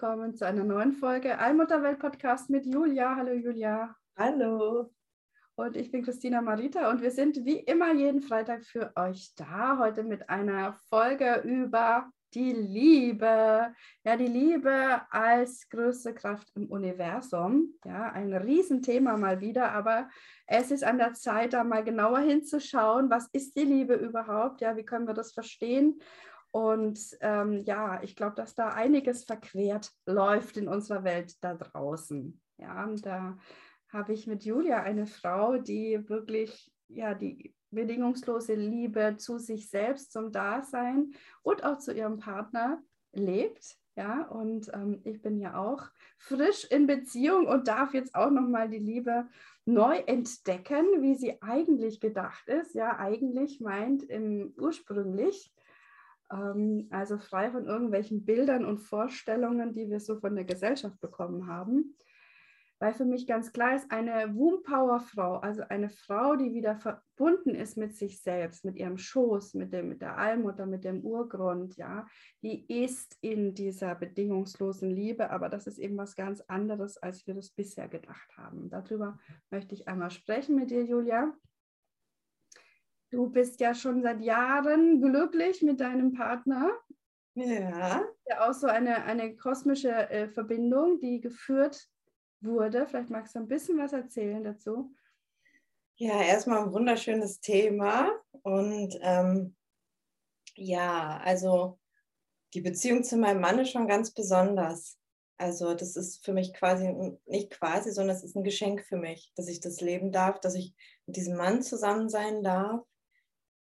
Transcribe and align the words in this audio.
Willkommen 0.00 0.36
zu 0.36 0.46
einer 0.46 0.62
neuen 0.62 0.92
Folge 0.92 1.40
Allmutterwelt 1.40 1.98
Podcast 1.98 2.50
mit 2.50 2.64
Julia. 2.64 3.16
Hallo 3.16 3.32
Julia. 3.32 3.96
Hallo. 4.16 4.92
Und 5.56 5.76
ich 5.76 5.90
bin 5.90 6.04
Christina 6.04 6.40
Marita 6.40 6.88
und 6.88 7.02
wir 7.02 7.10
sind 7.10 7.44
wie 7.44 7.58
immer 7.58 7.92
jeden 7.92 8.20
Freitag 8.20 8.64
für 8.64 8.92
euch 8.94 9.34
da. 9.34 9.76
Heute 9.76 10.04
mit 10.04 10.30
einer 10.30 10.74
Folge 10.88 11.42
über 11.44 12.12
die 12.32 12.52
Liebe. 12.52 13.74
Ja, 14.04 14.16
die 14.16 14.28
Liebe 14.28 15.02
als 15.10 15.68
größte 15.68 16.14
Kraft 16.14 16.46
im 16.54 16.66
Universum. 16.66 17.74
Ja, 17.84 18.12
ein 18.12 18.32
Riesenthema 18.32 19.16
mal 19.16 19.40
wieder, 19.40 19.72
aber 19.72 20.08
es 20.46 20.70
ist 20.70 20.84
an 20.84 20.98
der 20.98 21.14
Zeit, 21.14 21.54
da 21.54 21.64
mal 21.64 21.82
genauer 21.82 22.20
hinzuschauen, 22.20 23.10
was 23.10 23.26
ist 23.32 23.56
die 23.56 23.64
Liebe 23.64 23.94
überhaupt? 23.94 24.60
Ja, 24.60 24.76
wie 24.76 24.84
können 24.84 25.08
wir 25.08 25.14
das 25.14 25.32
verstehen? 25.32 26.00
Und 26.50 26.98
ähm, 27.20 27.58
ja, 27.64 28.02
ich 28.02 28.16
glaube, 28.16 28.36
dass 28.36 28.54
da 28.54 28.70
einiges 28.70 29.24
verquert 29.24 29.92
läuft 30.06 30.56
in 30.56 30.68
unserer 30.68 31.04
Welt 31.04 31.36
da 31.42 31.54
draußen. 31.54 32.40
Ja, 32.56 32.84
und 32.84 33.04
da 33.04 33.38
habe 33.90 34.12
ich 34.12 34.26
mit 34.26 34.44
Julia 34.44 34.82
eine 34.82 35.06
Frau, 35.06 35.58
die 35.58 36.08
wirklich 36.08 36.72
ja 36.88 37.14
die 37.14 37.54
bedingungslose 37.70 38.54
Liebe 38.54 39.16
zu 39.18 39.38
sich 39.38 39.68
selbst, 39.68 40.12
zum 40.12 40.32
Dasein 40.32 41.12
und 41.42 41.64
auch 41.64 41.78
zu 41.78 41.92
ihrem 41.92 42.18
Partner 42.18 42.82
lebt. 43.12 43.76
Ja, 43.96 44.28
und 44.28 44.70
ähm, 44.74 45.00
ich 45.04 45.20
bin 45.22 45.40
ja 45.40 45.58
auch 45.58 45.82
frisch 46.18 46.64
in 46.70 46.86
Beziehung 46.86 47.48
und 47.48 47.66
darf 47.66 47.94
jetzt 47.94 48.14
auch 48.14 48.30
nochmal 48.30 48.68
die 48.68 48.78
Liebe 48.78 49.26
neu 49.64 49.96
entdecken, 50.06 51.02
wie 51.02 51.16
sie 51.16 51.42
eigentlich 51.42 52.00
gedacht 52.00 52.46
ist. 52.48 52.74
Ja, 52.74 52.96
eigentlich 52.98 53.60
meint 53.60 54.04
im 54.04 54.54
ursprünglich 54.56 55.52
ähm, 56.32 56.88
also 56.90 57.18
frei 57.18 57.50
von 57.50 57.66
irgendwelchen 57.66 58.24
Bildern 58.24 58.64
und 58.64 58.78
Vorstellungen, 58.78 59.74
die 59.74 59.88
wir 59.88 60.00
so 60.00 60.18
von 60.20 60.34
der 60.34 60.44
Gesellschaft 60.44 61.00
bekommen 61.00 61.46
haben. 61.46 61.96
Weil 62.80 62.94
für 62.94 63.04
mich 63.04 63.26
ganz 63.26 63.52
klar 63.52 63.74
ist, 63.74 63.90
eine 63.90 64.36
Womb-Power-Frau, 64.36 65.38
also 65.38 65.62
eine 65.68 65.90
Frau, 65.90 66.36
die 66.36 66.54
wieder 66.54 66.76
verbunden 66.76 67.56
ist 67.56 67.76
mit 67.76 67.96
sich 67.96 68.22
selbst, 68.22 68.64
mit 68.64 68.76
ihrem 68.76 68.98
Schoß, 68.98 69.54
mit, 69.54 69.72
dem, 69.72 69.88
mit 69.88 70.00
der 70.00 70.16
Allmutter, 70.16 70.64
mit 70.64 70.84
dem 70.84 71.04
Urgrund, 71.04 71.76
ja, 71.76 72.06
die 72.42 72.66
ist 72.82 73.16
in 73.20 73.52
dieser 73.52 73.96
bedingungslosen 73.96 74.90
Liebe, 74.90 75.30
aber 75.30 75.48
das 75.48 75.66
ist 75.66 75.78
eben 75.78 75.96
was 75.96 76.14
ganz 76.14 76.40
anderes, 76.42 76.96
als 76.98 77.26
wir 77.26 77.34
das 77.34 77.50
bisher 77.50 77.88
gedacht 77.88 78.36
haben. 78.36 78.70
Darüber 78.70 79.18
möchte 79.50 79.74
ich 79.74 79.88
einmal 79.88 80.12
sprechen 80.12 80.54
mit 80.54 80.70
dir, 80.70 80.84
Julia. 80.84 81.34
Du 83.10 83.30
bist 83.30 83.60
ja 83.60 83.74
schon 83.74 84.02
seit 84.02 84.20
Jahren 84.20 85.00
glücklich 85.00 85.62
mit 85.62 85.80
deinem 85.80 86.12
Partner. 86.12 86.70
Ja. 87.34 88.04
Ja, 88.26 88.48
auch 88.48 88.52
so 88.52 88.66
eine, 88.66 89.04
eine 89.04 89.34
kosmische 89.36 89.90
äh, 90.10 90.28
Verbindung, 90.28 91.00
die 91.00 91.20
geführt 91.20 91.88
wurde. 92.40 92.86
Vielleicht 92.86 93.10
magst 93.10 93.34
du 93.34 93.38
ein 93.38 93.48
bisschen 93.48 93.78
was 93.78 93.92
erzählen 93.92 94.44
dazu. 94.44 94.94
Ja, 95.96 96.22
erstmal 96.22 96.64
ein 96.64 96.72
wunderschönes 96.72 97.40
Thema. 97.40 98.10
Und 98.42 98.98
ähm, 99.00 99.56
ja, 100.54 101.20
also 101.24 101.78
die 102.54 102.60
Beziehung 102.60 103.04
zu 103.04 103.16
meinem 103.16 103.40
Mann 103.40 103.58
ist 103.58 103.70
schon 103.70 103.88
ganz 103.88 104.12
besonders. 104.12 104.98
Also 105.38 105.74
das 105.74 105.96
ist 105.96 106.24
für 106.24 106.32
mich 106.32 106.52
quasi, 106.52 106.92
nicht 107.26 107.50
quasi, 107.50 107.92
sondern 107.92 108.16
es 108.16 108.24
ist 108.24 108.36
ein 108.36 108.44
Geschenk 108.44 108.82
für 108.84 108.96
mich, 108.96 109.32
dass 109.36 109.48
ich 109.48 109.60
das 109.60 109.80
leben 109.80 110.12
darf, 110.12 110.40
dass 110.40 110.54
ich 110.54 110.74
mit 111.06 111.16
diesem 111.16 111.36
Mann 111.36 111.62
zusammen 111.62 112.08
sein 112.08 112.42
darf 112.42 112.84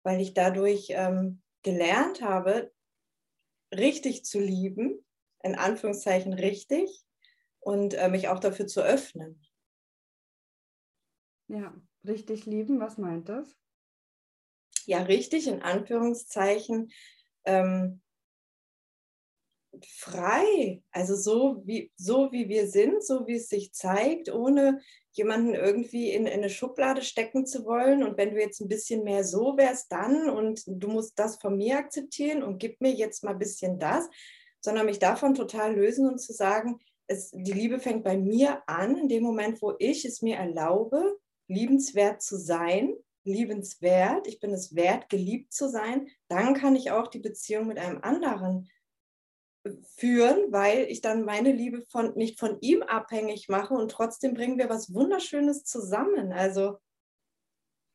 weil 0.06 0.20
ich 0.20 0.34
dadurch 0.34 0.86
ähm, 0.90 1.42
gelernt 1.62 2.22
habe, 2.22 2.72
richtig 3.74 4.24
zu 4.24 4.38
lieben, 4.38 5.04
in 5.42 5.56
Anführungszeichen 5.56 6.32
richtig, 6.32 7.04
und 7.58 7.94
äh, 7.94 8.08
mich 8.08 8.28
auch 8.28 8.38
dafür 8.38 8.68
zu 8.68 8.82
öffnen. 8.82 9.44
Ja, 11.48 11.74
richtig 12.04 12.46
lieben, 12.46 12.78
was 12.78 12.98
meint 12.98 13.28
das? 13.28 13.58
Ja, 14.84 15.02
richtig, 15.02 15.48
in 15.48 15.62
Anführungszeichen. 15.62 16.92
Ähm, 17.44 18.00
frei, 19.88 20.82
also 20.90 21.14
so 21.14 21.62
wie, 21.64 21.92
so 21.96 22.30
wie 22.32 22.48
wir 22.48 22.68
sind, 22.68 23.04
so 23.04 23.26
wie 23.26 23.36
es 23.36 23.48
sich 23.48 23.72
zeigt, 23.72 24.32
ohne 24.32 24.80
jemanden 25.12 25.54
irgendwie 25.54 26.12
in, 26.12 26.26
in, 26.26 26.32
eine 26.32 26.50
Schublade 26.50 27.02
stecken 27.02 27.46
zu 27.46 27.64
wollen. 27.64 28.02
Und 28.02 28.16
wenn 28.18 28.30
du 28.30 28.40
jetzt 28.40 28.60
ein 28.60 28.68
bisschen 28.68 29.04
mehr 29.04 29.24
so 29.24 29.56
wärst, 29.56 29.90
dann 29.90 30.28
und 30.28 30.62
du 30.66 30.88
musst 30.88 31.18
das 31.18 31.36
von 31.36 31.56
mir 31.56 31.78
akzeptieren 31.78 32.42
und 32.42 32.58
gib 32.58 32.80
mir 32.80 32.92
jetzt 32.92 33.24
mal 33.24 33.32
ein 33.32 33.38
bisschen 33.38 33.78
das, 33.78 34.08
sondern 34.60 34.86
mich 34.86 34.98
davon 34.98 35.34
total 35.34 35.74
lösen 35.74 36.08
und 36.08 36.18
zu 36.18 36.32
sagen, 36.32 36.78
es, 37.06 37.30
die 37.30 37.52
Liebe 37.52 37.78
fängt 37.78 38.04
bei 38.04 38.16
mir 38.18 38.62
an, 38.66 38.96
in 38.96 39.08
dem 39.08 39.22
Moment, 39.22 39.62
wo 39.62 39.74
ich 39.78 40.04
es 40.04 40.22
mir 40.22 40.36
erlaube, 40.36 41.18
liebenswert 41.48 42.20
zu 42.20 42.36
sein, 42.36 42.94
liebenswert, 43.24 44.26
ich 44.26 44.40
bin 44.40 44.52
es 44.52 44.74
wert, 44.74 45.08
geliebt 45.08 45.52
zu 45.52 45.68
sein, 45.68 46.08
dann 46.28 46.54
kann 46.54 46.76
ich 46.76 46.90
auch 46.90 47.08
die 47.08 47.18
Beziehung 47.18 47.66
mit 47.66 47.78
einem 47.78 48.00
anderen 48.02 48.68
führen, 49.96 50.52
weil 50.52 50.86
ich 50.88 51.00
dann 51.00 51.24
meine 51.24 51.52
Liebe 51.52 51.82
von, 51.90 52.14
nicht 52.14 52.38
von 52.38 52.58
ihm 52.60 52.82
abhängig 52.82 53.48
mache 53.48 53.74
und 53.74 53.90
trotzdem 53.90 54.34
bringen 54.34 54.58
wir 54.58 54.68
was 54.68 54.92
Wunderschönes 54.94 55.64
zusammen. 55.64 56.32
Also, 56.32 56.78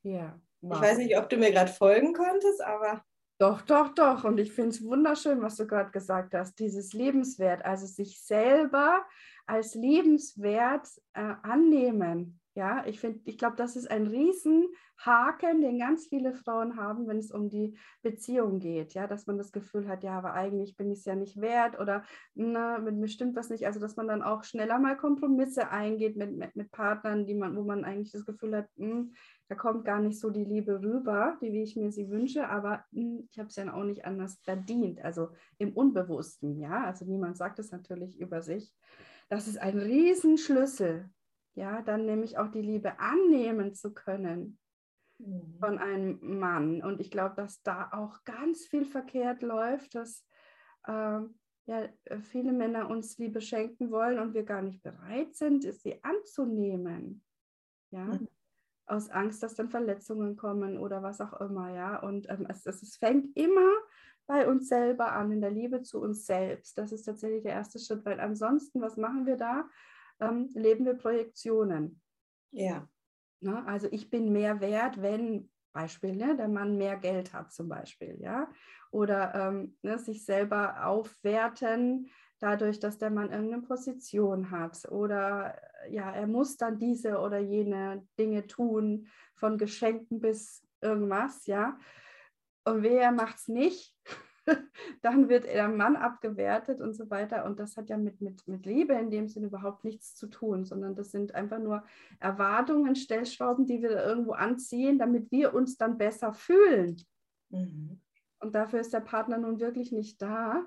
ja, 0.03 0.39
wow. 0.61 0.75
ich 0.75 0.81
weiß 0.81 0.97
nicht, 0.97 1.17
ob 1.17 1.29
du 1.29 1.37
mir 1.37 1.51
gerade 1.51 1.71
folgen 1.71 2.13
konntest, 2.13 2.61
aber. 2.61 3.03
Doch, 3.39 3.61
doch, 3.61 3.89
doch. 3.95 4.23
Und 4.23 4.39
ich 4.39 4.51
finde 4.51 4.69
es 4.69 4.83
wunderschön, 4.83 5.41
was 5.41 5.55
du 5.55 5.65
gerade 5.65 5.89
gesagt 5.89 6.35
hast. 6.35 6.59
Dieses 6.59 6.93
Lebenswert, 6.93 7.65
also 7.65 7.87
sich 7.87 8.21
selber 8.21 9.03
als 9.47 9.73
liebenswert 9.73 10.87
äh, 11.13 11.33
annehmen. 11.41 12.40
Ja, 12.53 12.85
ich 12.85 12.99
finde, 12.99 13.21
ich 13.23 13.37
glaube, 13.37 13.55
das 13.55 13.77
ist 13.77 13.89
ein 13.89 14.07
Riesenhaken, 14.07 15.61
den 15.61 15.79
ganz 15.79 16.07
viele 16.07 16.33
Frauen 16.33 16.75
haben, 16.75 17.07
wenn 17.07 17.17
es 17.17 17.31
um 17.31 17.49
die 17.49 17.77
Beziehung 18.01 18.59
geht. 18.59 18.93
Ja, 18.93 19.07
dass 19.07 19.25
man 19.25 19.37
das 19.37 19.53
Gefühl 19.53 19.87
hat, 19.87 20.03
ja, 20.03 20.17
aber 20.17 20.33
eigentlich 20.33 20.75
bin 20.75 20.91
ich 20.91 20.99
es 20.99 21.05
ja 21.05 21.15
nicht 21.15 21.39
wert 21.39 21.79
oder 21.79 22.03
na, 22.33 22.77
mit 22.77 22.95
mir 22.95 23.07
stimmt 23.07 23.37
was 23.37 23.49
nicht. 23.49 23.65
Also, 23.65 23.79
dass 23.79 23.95
man 23.95 24.09
dann 24.09 24.21
auch 24.21 24.43
schneller 24.43 24.79
mal 24.79 24.97
Kompromisse 24.97 25.69
eingeht 25.69 26.17
mit, 26.17 26.35
mit, 26.35 26.57
mit 26.57 26.71
Partnern, 26.71 27.25
die 27.25 27.35
man, 27.35 27.55
wo 27.55 27.63
man 27.63 27.85
eigentlich 27.85 28.11
das 28.11 28.25
Gefühl 28.25 28.57
hat, 28.57 28.67
mh, 28.75 28.89
hm, 28.89 29.13
da 29.47 29.55
kommt 29.55 29.85
gar 29.85 30.01
nicht 30.01 30.19
so 30.19 30.29
die 30.29 30.43
Liebe 30.43 30.81
rüber, 30.81 31.37
die 31.41 31.53
wie 31.53 31.63
ich 31.63 31.77
mir 31.77 31.91
sie 31.91 32.09
wünsche, 32.09 32.49
aber 32.49 32.83
mh, 32.91 33.01
hm, 33.01 33.27
ich 33.31 33.39
habe 33.39 33.47
es 33.47 33.55
ja 33.55 33.73
auch 33.73 33.85
nicht 33.85 34.03
anders 34.03 34.39
verdient. 34.43 35.01
Also 35.01 35.29
im 35.57 35.71
Unbewussten, 35.71 36.59
ja. 36.59 36.83
Also 36.83 37.05
niemand 37.05 37.37
sagt 37.37 37.59
es 37.59 37.71
natürlich 37.71 38.19
über 38.19 38.41
sich. 38.41 38.73
Das 39.29 39.47
ist 39.47 39.57
ein 39.57 39.77
Riesenschlüssel 39.77 41.09
ja, 41.55 41.81
dann 41.81 42.05
nämlich 42.05 42.37
auch 42.37 42.47
die 42.47 42.61
Liebe 42.61 42.99
annehmen 42.99 43.73
zu 43.73 43.93
können 43.93 44.59
mhm. 45.17 45.57
von 45.59 45.77
einem 45.77 46.39
Mann. 46.39 46.83
Und 46.83 46.99
ich 46.99 47.11
glaube, 47.11 47.35
dass 47.35 47.61
da 47.63 47.89
auch 47.91 48.23
ganz 48.23 48.65
viel 48.65 48.85
verkehrt 48.85 49.41
läuft, 49.41 49.95
dass 49.95 50.25
äh, 50.87 51.21
ja, 51.65 51.87
viele 52.21 52.53
Männer 52.53 52.89
uns 52.89 53.17
Liebe 53.17 53.41
schenken 53.41 53.91
wollen 53.91 54.19
und 54.19 54.33
wir 54.33 54.43
gar 54.43 54.61
nicht 54.61 54.81
bereit 54.81 55.35
sind, 55.35 55.63
sie 55.63 56.03
anzunehmen. 56.03 57.23
Ja. 57.91 58.05
Mhm. 58.05 58.27
Aus 58.87 59.09
Angst, 59.09 59.41
dass 59.41 59.55
dann 59.55 59.69
Verletzungen 59.69 60.35
kommen 60.35 60.77
oder 60.77 61.01
was 61.01 61.21
auch 61.21 61.39
immer, 61.39 61.73
ja. 61.73 61.99
Und 61.99 62.29
ähm, 62.29 62.45
es, 62.49 62.65
es 62.65 62.97
fängt 62.97 63.37
immer 63.37 63.71
bei 64.27 64.47
uns 64.47 64.67
selber 64.67 65.13
an, 65.13 65.31
in 65.31 65.41
der 65.41 65.51
Liebe 65.51 65.81
zu 65.81 66.01
uns 66.01 66.25
selbst. 66.25 66.77
Das 66.77 66.91
ist 66.91 67.03
tatsächlich 67.03 67.43
der 67.43 67.53
erste 67.53 67.79
Schritt, 67.79 68.03
weil 68.05 68.19
ansonsten, 68.19 68.81
was 68.81 68.97
machen 68.97 69.25
wir 69.25 69.37
da? 69.37 69.69
Ähm, 70.21 70.49
leben 70.53 70.85
wir 70.85 70.93
Projektionen. 70.93 72.01
Ja. 72.51 72.87
Na, 73.41 73.65
also 73.65 73.87
ich 73.91 74.09
bin 74.09 74.31
mehr 74.31 74.61
wert, 74.61 75.01
wenn 75.01 75.49
Beispiel, 75.73 76.15
ne, 76.15 76.35
der 76.35 76.47
Mann 76.47 76.77
mehr 76.77 76.97
Geld 76.97 77.33
hat 77.33 77.51
zum 77.51 77.69
Beispiel, 77.69 78.17
ja, 78.19 78.49
oder 78.91 79.33
ähm, 79.35 79.77
ne, 79.81 79.97
sich 79.97 80.25
selber 80.25 80.85
aufwerten 80.85 82.09
dadurch, 82.39 82.79
dass 82.79 82.97
der 82.97 83.11
Mann 83.11 83.31
irgendeine 83.31 83.61
Position 83.61 84.51
hat 84.51 84.85
oder 84.89 85.55
ja, 85.89 86.11
er 86.11 86.27
muss 86.27 86.57
dann 86.57 86.77
diese 86.77 87.19
oder 87.19 87.39
jene 87.39 88.05
Dinge 88.17 88.47
tun, 88.47 89.07
von 89.35 89.57
Geschenken 89.57 90.19
bis 90.19 90.67
irgendwas, 90.81 91.45
ja. 91.45 91.77
Und 92.63 92.83
wer 92.83 93.11
macht 93.11 93.37
es 93.37 93.47
nicht? 93.47 93.95
dann 95.01 95.29
wird 95.29 95.45
der 95.45 95.67
Mann 95.67 95.95
abgewertet 95.95 96.81
und 96.81 96.93
so 96.93 97.09
weiter. 97.09 97.45
Und 97.45 97.59
das 97.59 97.77
hat 97.77 97.89
ja 97.89 97.97
mit, 97.97 98.21
mit, 98.21 98.47
mit 98.47 98.65
Liebe 98.65 98.93
in 98.93 99.09
dem 99.09 99.27
Sinne 99.27 99.47
überhaupt 99.47 99.83
nichts 99.83 100.15
zu 100.15 100.27
tun, 100.27 100.65
sondern 100.65 100.95
das 100.95 101.11
sind 101.11 101.35
einfach 101.35 101.59
nur 101.59 101.83
Erwartungen, 102.19 102.95
Stellschrauben, 102.95 103.65
die 103.65 103.81
wir 103.81 104.03
irgendwo 104.03 104.33
anziehen, 104.33 104.99
damit 104.99 105.31
wir 105.31 105.53
uns 105.53 105.77
dann 105.77 105.97
besser 105.97 106.33
fühlen. 106.33 107.01
Mhm. 107.49 107.99
Und 108.39 108.55
dafür 108.55 108.79
ist 108.79 108.93
der 108.93 109.01
Partner 109.01 109.37
nun 109.37 109.59
wirklich 109.59 109.91
nicht 109.91 110.21
da. 110.21 110.65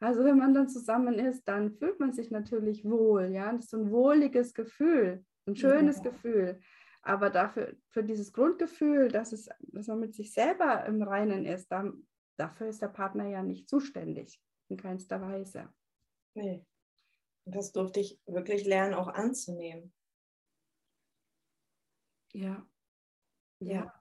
Also 0.00 0.24
wenn 0.24 0.38
man 0.38 0.54
dann 0.54 0.68
zusammen 0.68 1.18
ist, 1.18 1.46
dann 1.46 1.70
fühlt 1.70 2.00
man 2.00 2.12
sich 2.12 2.30
natürlich 2.30 2.84
wohl. 2.84 3.30
Ja, 3.32 3.52
das 3.52 3.66
ist 3.66 3.74
ein 3.74 3.90
wohliges 3.90 4.54
Gefühl, 4.54 5.24
ein 5.46 5.54
schönes 5.54 5.98
ja. 5.98 6.04
Gefühl. 6.04 6.60
Aber 7.02 7.30
dafür, 7.30 7.74
für 7.88 8.02
dieses 8.02 8.32
Grundgefühl, 8.32 9.08
dass, 9.08 9.32
es, 9.32 9.48
dass 9.60 9.88
man 9.88 10.00
mit 10.00 10.14
sich 10.14 10.32
selber 10.32 10.84
im 10.86 11.02
Reinen 11.02 11.44
ist, 11.44 11.70
dann, 11.70 12.06
dafür 12.36 12.68
ist 12.68 12.82
der 12.82 12.88
Partner 12.88 13.26
ja 13.26 13.42
nicht 13.42 13.68
zuständig, 13.68 14.40
in 14.68 14.76
keinster 14.76 15.20
Weise. 15.20 15.72
Nee. 16.34 16.64
Und 17.44 17.56
das 17.56 17.72
durfte 17.72 18.00
ich 18.00 18.20
wirklich 18.26 18.64
lernen, 18.64 18.94
auch 18.94 19.08
anzunehmen. 19.08 19.92
Ja. 22.32 22.66
Ja. 23.60 23.92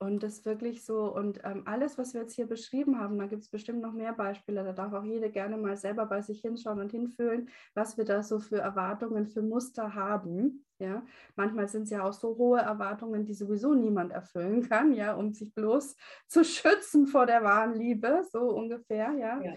Und 0.00 0.22
das 0.22 0.44
wirklich 0.44 0.84
so, 0.84 1.14
und 1.14 1.40
ähm, 1.44 1.62
alles, 1.66 1.96
was 1.96 2.14
wir 2.14 2.22
jetzt 2.22 2.34
hier 2.34 2.46
beschrieben 2.46 2.98
haben, 2.98 3.18
da 3.18 3.26
gibt 3.26 3.42
es 3.42 3.48
bestimmt 3.48 3.80
noch 3.80 3.92
mehr 3.92 4.12
Beispiele, 4.12 4.64
da 4.64 4.72
darf 4.72 4.92
auch 4.92 5.04
jede 5.04 5.30
gerne 5.30 5.56
mal 5.56 5.76
selber 5.76 6.04
bei 6.06 6.20
sich 6.20 6.40
hinschauen 6.40 6.80
und 6.80 6.90
hinfühlen, 6.90 7.48
was 7.74 7.96
wir 7.96 8.04
da 8.04 8.22
so 8.22 8.38
für 8.38 8.58
Erwartungen, 8.58 9.26
für 9.26 9.40
Muster 9.40 9.94
haben. 9.94 10.63
Ja, 10.78 11.06
manchmal 11.36 11.68
sind 11.68 11.84
es 11.84 11.90
ja 11.90 12.02
auch 12.02 12.12
so 12.12 12.36
hohe 12.36 12.60
Erwartungen, 12.60 13.24
die 13.24 13.34
sowieso 13.34 13.74
niemand 13.74 14.12
erfüllen 14.12 14.62
kann, 14.68 14.92
ja, 14.92 15.14
um 15.14 15.32
sich 15.32 15.54
bloß 15.54 15.96
zu 16.26 16.44
schützen 16.44 17.06
vor 17.06 17.26
der 17.26 17.44
wahren 17.44 17.74
Liebe, 17.74 18.24
so 18.30 18.50
ungefähr, 18.50 19.12
ja. 19.12 19.40
ja. 19.40 19.54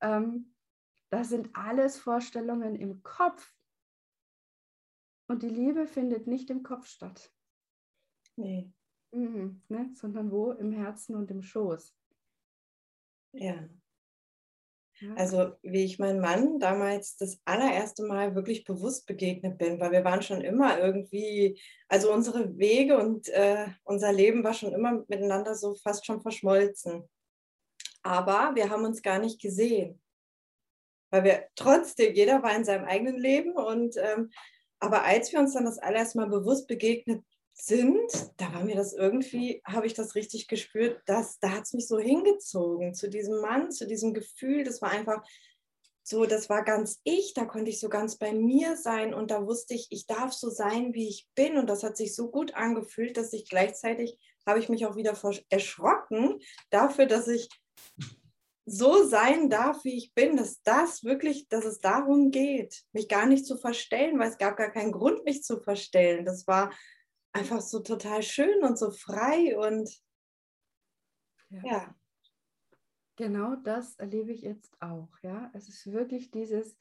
Ähm, 0.00 0.54
das 1.10 1.28
sind 1.28 1.50
alles 1.54 1.98
Vorstellungen 1.98 2.74
im 2.74 3.02
Kopf. 3.02 3.54
Und 5.28 5.42
die 5.42 5.48
Liebe 5.48 5.86
findet 5.86 6.26
nicht 6.26 6.50
im 6.50 6.62
Kopf 6.62 6.86
statt. 6.86 7.32
Nee. 8.36 8.72
Mhm, 9.12 9.62
ne? 9.68 9.90
Sondern 9.94 10.30
wo? 10.30 10.52
Im 10.52 10.72
Herzen 10.72 11.14
und 11.16 11.30
im 11.30 11.42
Schoß. 11.42 11.96
Ja. 13.32 13.68
Also 15.14 15.52
wie 15.62 15.84
ich 15.84 15.98
meinem 15.98 16.20
Mann 16.20 16.58
damals 16.58 17.16
das 17.16 17.38
allererste 17.44 18.04
Mal 18.04 18.34
wirklich 18.34 18.64
bewusst 18.64 19.06
begegnet 19.06 19.58
bin, 19.58 19.78
weil 19.78 19.92
wir 19.92 20.04
waren 20.04 20.22
schon 20.22 20.40
immer 20.40 20.78
irgendwie, 20.78 21.60
also 21.88 22.12
unsere 22.12 22.56
Wege 22.56 22.96
und 22.98 23.28
äh, 23.28 23.66
unser 23.84 24.12
Leben 24.12 24.42
war 24.42 24.54
schon 24.54 24.72
immer 24.72 25.04
miteinander 25.08 25.54
so 25.54 25.74
fast 25.74 26.06
schon 26.06 26.22
verschmolzen. 26.22 27.06
Aber 28.02 28.54
wir 28.54 28.70
haben 28.70 28.84
uns 28.84 29.02
gar 29.02 29.18
nicht 29.18 29.40
gesehen, 29.40 30.00
weil 31.10 31.24
wir 31.24 31.48
trotzdem, 31.56 32.14
jeder 32.14 32.42
war 32.42 32.56
in 32.56 32.64
seinem 32.64 32.86
eigenen 32.86 33.18
Leben 33.18 33.52
und 33.52 33.96
ähm, 33.98 34.30
aber 34.78 35.04
als 35.04 35.32
wir 35.32 35.40
uns 35.40 35.54
dann 35.54 35.64
das 35.64 35.78
allererste 35.78 36.18
Mal 36.18 36.28
bewusst 36.28 36.68
begegnet 36.68 37.24
sind, 37.58 38.12
da 38.36 38.52
war 38.52 38.64
mir 38.64 38.76
das 38.76 38.92
irgendwie, 38.92 39.62
habe 39.64 39.86
ich 39.86 39.94
das 39.94 40.14
richtig 40.14 40.46
gespürt, 40.46 41.00
dass 41.06 41.38
da 41.38 41.50
hat 41.50 41.64
es 41.64 41.72
mich 41.72 41.88
so 41.88 41.98
hingezogen 41.98 42.94
zu 42.94 43.08
diesem 43.08 43.40
Mann, 43.40 43.72
zu 43.72 43.86
diesem 43.86 44.12
Gefühl. 44.12 44.62
Das 44.62 44.82
war 44.82 44.90
einfach 44.90 45.26
so, 46.02 46.26
das 46.26 46.48
war 46.50 46.62
ganz 46.62 47.00
ich, 47.02 47.32
da 47.34 47.46
konnte 47.46 47.70
ich 47.70 47.80
so 47.80 47.88
ganz 47.88 48.18
bei 48.18 48.32
mir 48.32 48.76
sein 48.76 49.14
und 49.14 49.30
da 49.30 49.46
wusste 49.46 49.74
ich, 49.74 49.88
ich 49.90 50.06
darf 50.06 50.32
so 50.32 50.50
sein, 50.50 50.92
wie 50.92 51.08
ich 51.08 51.26
bin 51.34 51.56
und 51.56 51.68
das 51.68 51.82
hat 51.82 51.96
sich 51.96 52.14
so 52.14 52.30
gut 52.30 52.54
angefühlt, 52.54 53.16
dass 53.16 53.32
ich 53.32 53.48
gleichzeitig 53.48 54.18
habe 54.46 54.60
ich 54.60 54.68
mich 54.68 54.86
auch 54.86 54.94
wieder 54.94 55.18
erschrocken 55.48 56.38
dafür, 56.70 57.06
dass 57.06 57.26
ich 57.26 57.48
so 58.66 59.04
sein 59.04 59.48
darf, 59.48 59.82
wie 59.84 59.96
ich 59.96 60.12
bin, 60.12 60.36
dass 60.36 60.62
das 60.62 61.04
wirklich, 61.04 61.48
dass 61.48 61.64
es 61.64 61.80
darum 61.80 62.30
geht, 62.30 62.82
mich 62.92 63.08
gar 63.08 63.26
nicht 63.26 63.46
zu 63.46 63.56
verstellen, 63.56 64.18
weil 64.18 64.28
es 64.28 64.38
gab 64.38 64.56
gar 64.56 64.70
keinen 64.70 64.92
Grund, 64.92 65.24
mich 65.24 65.42
zu 65.42 65.60
verstellen. 65.60 66.24
Das 66.24 66.46
war 66.46 66.72
einfach 67.36 67.60
so 67.60 67.80
total 67.80 68.22
schön 68.22 68.62
und 68.62 68.78
so 68.78 68.90
frei 68.90 69.56
und 69.56 69.90
ja. 71.50 71.60
ja. 71.64 71.94
Genau 73.16 73.56
das 73.56 73.96
erlebe 73.96 74.32
ich 74.32 74.42
jetzt 74.42 74.70
auch, 74.80 75.08
ja. 75.22 75.50
Es 75.54 75.68
ist 75.68 75.90
wirklich 75.90 76.30
dieses, 76.30 76.76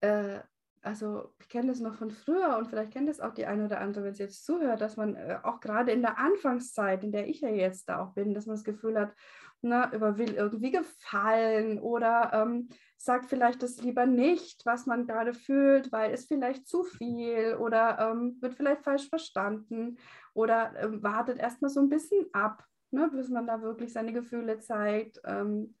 äh, 0.00 0.40
also 0.82 1.32
ich 1.38 1.48
kenne 1.48 1.68
das 1.68 1.80
noch 1.80 1.94
von 1.94 2.10
früher 2.10 2.56
und 2.58 2.66
vielleicht 2.68 2.92
kennt 2.92 3.08
das 3.08 3.20
auch 3.20 3.32
die 3.32 3.46
eine 3.46 3.66
oder 3.66 3.80
andere, 3.80 4.04
wenn 4.04 4.14
sie 4.14 4.24
jetzt 4.24 4.44
zuhört, 4.44 4.80
dass 4.80 4.96
man 4.96 5.14
äh, 5.14 5.38
auch 5.42 5.60
gerade 5.60 5.92
in 5.92 6.02
der 6.02 6.18
Anfangszeit, 6.18 7.04
in 7.04 7.12
der 7.12 7.28
ich 7.28 7.40
ja 7.40 7.50
jetzt 7.50 7.88
da 7.88 8.02
auch 8.02 8.14
bin, 8.14 8.34
dass 8.34 8.46
man 8.46 8.56
das 8.56 8.64
Gefühl 8.64 8.98
hat, 8.98 9.14
na, 9.64 9.92
über 9.92 10.18
will 10.18 10.34
irgendwie 10.34 10.70
gefallen 10.70 11.78
oder 11.80 12.30
ähm, 12.34 12.68
sagt 12.96 13.26
vielleicht 13.26 13.62
das 13.62 13.80
lieber 13.82 14.06
nicht, 14.06 14.64
was 14.66 14.86
man 14.86 15.06
gerade 15.06 15.32
fühlt, 15.32 15.90
weil 15.90 16.12
es 16.12 16.26
vielleicht 16.26 16.68
zu 16.68 16.84
viel 16.84 17.56
oder 17.58 17.98
ähm, 17.98 18.36
wird 18.40 18.54
vielleicht 18.54 18.82
falsch 18.82 19.08
verstanden 19.08 19.98
oder 20.34 20.74
ähm, 20.78 21.02
wartet 21.02 21.38
erstmal 21.38 21.70
so 21.70 21.80
ein 21.80 21.88
bisschen 21.88 22.26
ab, 22.32 22.64
ne, 22.90 23.10
bis 23.12 23.28
man 23.28 23.46
da 23.46 23.62
wirklich 23.62 23.92
seine 23.92 24.12
Gefühle 24.12 24.58
zeigt. 24.60 25.20
Ähm, 25.24 25.74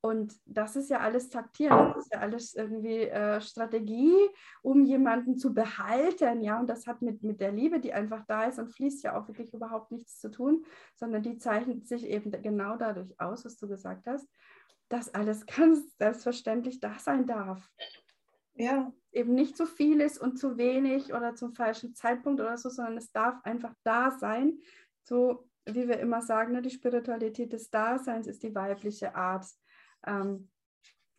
und 0.00 0.34
das 0.46 0.76
ist 0.76 0.90
ja 0.90 1.00
alles 1.00 1.28
taktieren, 1.28 1.92
das 1.94 2.04
ist 2.04 2.12
ja 2.12 2.20
alles 2.20 2.54
irgendwie 2.54 3.02
äh, 3.02 3.40
Strategie, 3.40 4.14
um 4.62 4.84
jemanden 4.84 5.36
zu 5.36 5.52
behalten. 5.52 6.40
Ja, 6.40 6.60
und 6.60 6.68
das 6.68 6.86
hat 6.86 7.02
mit, 7.02 7.24
mit 7.24 7.40
der 7.40 7.50
Liebe, 7.50 7.80
die 7.80 7.92
einfach 7.92 8.24
da 8.26 8.44
ist 8.44 8.60
und 8.60 8.68
fließt, 8.68 9.02
ja 9.02 9.18
auch 9.18 9.26
wirklich 9.26 9.52
überhaupt 9.52 9.90
nichts 9.90 10.20
zu 10.20 10.30
tun, 10.30 10.64
sondern 10.94 11.22
die 11.22 11.38
zeichnet 11.38 11.88
sich 11.88 12.06
eben 12.06 12.30
genau 12.30 12.76
dadurch 12.76 13.20
aus, 13.20 13.44
was 13.44 13.56
du 13.56 13.66
gesagt 13.66 14.06
hast, 14.06 14.28
dass 14.88 15.12
alles 15.14 15.46
ganz 15.46 15.96
selbstverständlich 15.98 16.78
da 16.78 16.96
sein 16.98 17.26
darf. 17.26 17.68
Ja. 18.54 18.92
Eben 19.10 19.34
nicht 19.34 19.56
zu 19.56 19.66
viel 19.66 20.00
ist 20.00 20.18
und 20.18 20.38
zu 20.38 20.58
wenig 20.58 21.12
oder 21.12 21.34
zum 21.34 21.54
falschen 21.54 21.94
Zeitpunkt 21.94 22.40
oder 22.40 22.56
so, 22.56 22.68
sondern 22.68 22.98
es 22.98 23.10
darf 23.10 23.36
einfach 23.42 23.74
da 23.82 24.12
sein. 24.12 24.60
So 25.02 25.48
wie 25.64 25.88
wir 25.88 25.98
immer 25.98 26.22
sagen, 26.22 26.52
ne, 26.52 26.62
die 26.62 26.70
Spiritualität 26.70 27.52
des 27.52 27.70
Daseins 27.70 28.26
ist 28.26 28.42
die 28.42 28.54
weibliche 28.54 29.14
Art 29.14 29.46
ähm, 30.06 30.50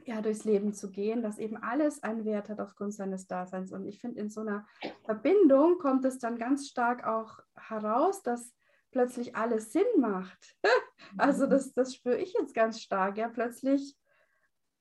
ja, 0.06 0.22
durchs 0.22 0.44
Leben 0.44 0.74
zu 0.74 0.92
gehen, 0.92 1.22
dass 1.22 1.38
eben 1.38 1.58
alles 1.58 2.01
einen 2.03 2.25
Wert 2.25 2.50
hat 2.50 2.60
aufgrund 2.60 2.94
seines 2.94 3.27
Daseins. 3.27 3.72
Und 3.72 3.86
ich 3.86 4.00
finde, 4.00 4.20
in 4.20 4.30
so 4.30 4.42
einer 4.42 4.65
Verbindung 5.03 5.77
kommt 5.77 6.06
es 6.06 6.20
dann 6.20 6.38
ganz 6.38 6.68
stark 6.68 7.06
auch 7.06 7.39
heraus, 7.56 8.24
dass 8.24 8.53
plötzlich 8.92 9.36
alles 9.36 9.72
Sinn 9.72 9.86
macht. 9.98 10.58
also 11.18 11.46
mhm. 11.46 11.51
das, 11.51 11.74
das 11.74 11.94
spüre 11.94 12.18
ich 12.18 12.34
jetzt 12.34 12.56
ganz 12.56 12.82
stark. 12.82 13.18
Ja, 13.18 13.27
plötzlich 13.27 13.96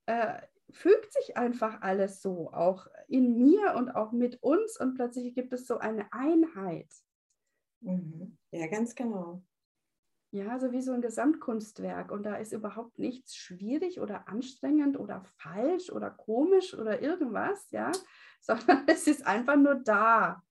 äh, 0.06 0.40
fügt 0.70 1.12
sich 1.12 1.36
einfach 1.36 1.82
alles 1.82 2.22
so, 2.22 2.50
auch 2.52 2.86
in 3.06 3.36
mir 3.36 3.74
und 3.74 3.90
auch 3.90 4.12
mit 4.12 4.42
uns. 4.42 4.78
Und 4.80 4.94
plötzlich 4.94 5.34
gibt 5.34 5.52
es 5.52 5.66
so 5.66 5.78
eine 5.78 6.10
Einheit. 6.12 6.90
Mhm. 7.80 8.38
Ja, 8.50 8.66
ganz 8.68 8.94
genau. 8.94 9.42
Ja, 10.30 10.58
so 10.58 10.72
wie 10.72 10.82
so 10.82 10.92
ein 10.92 11.00
Gesamtkunstwerk. 11.00 12.12
Und 12.12 12.24
da 12.24 12.36
ist 12.36 12.52
überhaupt 12.52 12.98
nichts 12.98 13.34
schwierig 13.34 13.98
oder 14.00 14.28
anstrengend 14.28 14.98
oder 14.98 15.22
falsch 15.38 15.90
oder 15.90 16.10
komisch 16.10 16.76
oder 16.76 17.00
irgendwas, 17.00 17.70
ja, 17.70 17.90
sondern 18.40 18.82
es 18.86 19.06
ist 19.06 19.26
einfach 19.26 19.56
nur 19.56 19.76
da. 19.76 20.42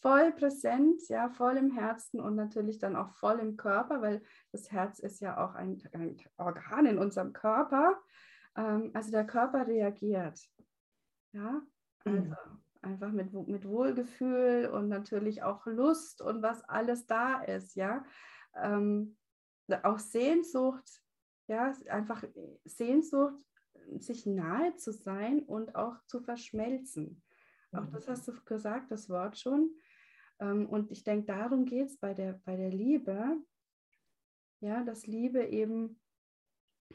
Voll 0.00 0.32
präsent, 0.32 1.08
ja, 1.08 1.28
voll 1.28 1.56
im 1.56 1.70
Herzen 1.70 2.20
und 2.20 2.36
natürlich 2.36 2.78
dann 2.78 2.96
auch 2.96 3.10
voll 3.10 3.40
im 3.40 3.56
Körper, 3.56 4.02
weil 4.02 4.22
das 4.52 4.70
Herz 4.70 4.98
ist 5.00 5.20
ja 5.20 5.42
auch 5.42 5.54
ein, 5.54 5.82
ein 5.92 6.16
Organ 6.36 6.86
in 6.86 6.98
unserem 6.98 7.32
Körper. 7.32 8.00
Ähm, 8.56 8.90
also 8.94 9.10
der 9.10 9.26
Körper 9.26 9.66
reagiert. 9.66 10.40
Ja, 11.32 11.60
also 12.04 12.18
mhm. 12.20 12.36
einfach 12.82 13.10
mit, 13.10 13.32
mit 13.32 13.66
Wohlgefühl 13.66 14.70
und 14.72 14.88
natürlich 14.88 15.42
auch 15.42 15.66
Lust 15.66 16.22
und 16.22 16.42
was 16.42 16.62
alles 16.62 17.06
da 17.06 17.42
ist, 17.42 17.74
ja. 17.74 18.04
Ähm, 18.54 19.16
auch 19.84 19.98
Sehnsucht, 19.98 21.02
ja, 21.48 21.72
einfach 21.88 22.24
Sehnsucht, 22.64 23.44
sich 23.98 24.26
nahe 24.26 24.74
zu 24.76 24.92
sein 24.92 25.42
und 25.42 25.74
auch 25.76 25.96
zu 26.06 26.20
verschmelzen. 26.20 27.22
Auch 27.72 27.84
mhm. 27.84 27.92
das 27.92 28.08
hast 28.08 28.28
du 28.28 28.32
gesagt, 28.44 28.90
das 28.90 29.08
Wort 29.08 29.38
schon. 29.38 29.70
Ähm, 30.40 30.68
und 30.68 30.90
ich 30.90 31.04
denke, 31.04 31.26
darum 31.26 31.64
geht 31.64 31.88
es 31.88 31.98
bei 31.98 32.14
der, 32.14 32.40
bei 32.44 32.56
der 32.56 32.70
Liebe. 32.70 33.36
Ja, 34.60 34.82
dass 34.84 35.06
Liebe 35.06 35.44
eben 35.44 36.00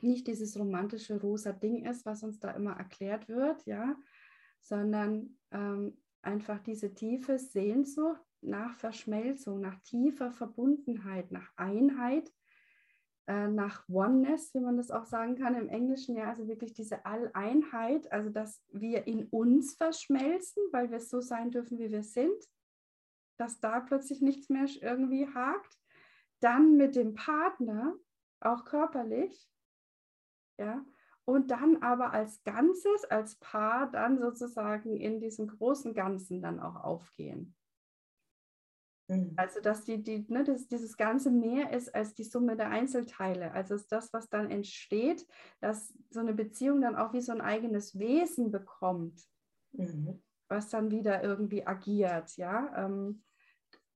nicht 0.01 0.27
dieses 0.27 0.57
romantische 0.57 1.19
rosa 1.19 1.51
Ding 1.51 1.85
ist, 1.85 2.05
was 2.05 2.23
uns 2.23 2.39
da 2.39 2.51
immer 2.51 2.77
erklärt 2.77 3.27
wird, 3.27 3.65
ja, 3.65 3.95
sondern 4.59 5.37
ähm, 5.51 6.01
einfach 6.21 6.59
diese 6.59 6.93
tiefe 6.93 7.37
Sehnsucht 7.37 8.21
nach 8.41 8.75
Verschmelzung, 8.75 9.61
nach 9.61 9.79
tiefer 9.81 10.31
Verbundenheit, 10.31 11.31
nach 11.31 11.51
Einheit 11.55 12.31
äh, 13.31 13.47
nach 13.47 13.87
Oneness, 13.87 14.53
wie 14.53 14.59
man 14.59 14.75
das 14.75 14.91
auch 14.91 15.05
sagen 15.05 15.37
kann 15.37 15.55
im 15.55 15.69
Englischen, 15.69 16.17
ja, 16.17 16.27
also 16.27 16.49
wirklich 16.49 16.73
diese 16.73 17.05
Alleinheit, 17.05 18.11
also 18.11 18.29
dass 18.29 18.61
wir 18.73 19.07
in 19.07 19.27
uns 19.27 19.75
verschmelzen, 19.75 20.61
weil 20.73 20.91
wir 20.91 20.99
so 20.99 21.21
sein 21.21 21.49
dürfen, 21.49 21.79
wie 21.79 21.91
wir 21.91 22.03
sind, 22.03 22.43
dass 23.37 23.61
da 23.61 23.79
plötzlich 23.79 24.21
nichts 24.21 24.49
mehr 24.49 24.65
irgendwie 24.81 25.27
hakt, 25.33 25.79
dann 26.41 26.75
mit 26.75 26.97
dem 26.97 27.13
Partner, 27.13 27.95
auch 28.41 28.65
körperlich, 28.65 29.49
ja, 30.59 30.83
und 31.23 31.51
dann 31.51 31.81
aber 31.83 32.11
als 32.11 32.43
Ganzes, 32.43 33.05
als 33.05 33.35
Paar 33.35 33.89
dann 33.89 34.19
sozusagen 34.19 34.97
in 34.97 35.21
diesem 35.21 35.47
großen 35.47 35.93
Ganzen 35.93 36.41
dann 36.41 36.59
auch 36.59 36.83
aufgehen. 36.83 37.55
Mhm. 39.11 39.33
Also, 39.35 39.59
dass 39.59 39.83
die, 39.83 40.01
die, 40.01 40.25
ne, 40.29 40.45
das, 40.45 40.67
dieses 40.67 40.95
Ganze 40.95 41.31
mehr 41.31 41.71
ist 41.73 41.93
als 41.93 42.13
die 42.13 42.23
Summe 42.23 42.55
der 42.55 42.69
Einzelteile. 42.69 43.51
Also 43.51 43.75
ist 43.75 43.91
das, 43.91 44.13
was 44.13 44.29
dann 44.29 44.49
entsteht, 44.49 45.27
dass 45.59 45.93
so 46.09 46.21
eine 46.21 46.33
Beziehung 46.33 46.81
dann 46.81 46.95
auch 46.95 47.11
wie 47.11 47.21
so 47.21 47.33
ein 47.33 47.41
eigenes 47.41 47.99
Wesen 47.99 48.51
bekommt, 48.51 49.21
mhm. 49.73 50.21
was 50.47 50.69
dann 50.69 50.91
wieder 50.91 51.23
irgendwie 51.23 51.67
agiert. 51.67 52.37
Ja, 52.37 52.85
ähm, 52.85 53.23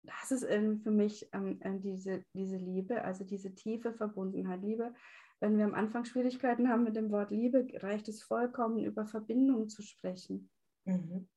das 0.04 0.32
ist 0.32 0.46
für 0.46 0.92
mich 0.92 1.30
ähm, 1.32 1.62
äh, 1.62 1.80
diese, 1.80 2.24
diese 2.34 2.58
Liebe, 2.58 3.04
also 3.04 3.24
diese 3.24 3.56
tiefe 3.56 3.94
Verbundenheit. 3.94 4.62
Liebe, 4.62 4.94
wenn 5.40 5.58
wir 5.58 5.64
am 5.64 5.76
Anfang 5.76 6.04
Schwierigkeiten 6.04 6.68
haben 6.68 6.84
mit 6.84 6.98
dem 6.98 7.10
Wort 7.12 7.32
Liebe, 7.32 7.66
reicht 7.76 8.10
es 8.10 8.22
vollkommen, 8.22 8.84
über 8.84 9.06
Verbindung 9.06 9.70
zu 9.70 9.82
sprechen. 9.82 10.50
Mhm. 10.84 11.30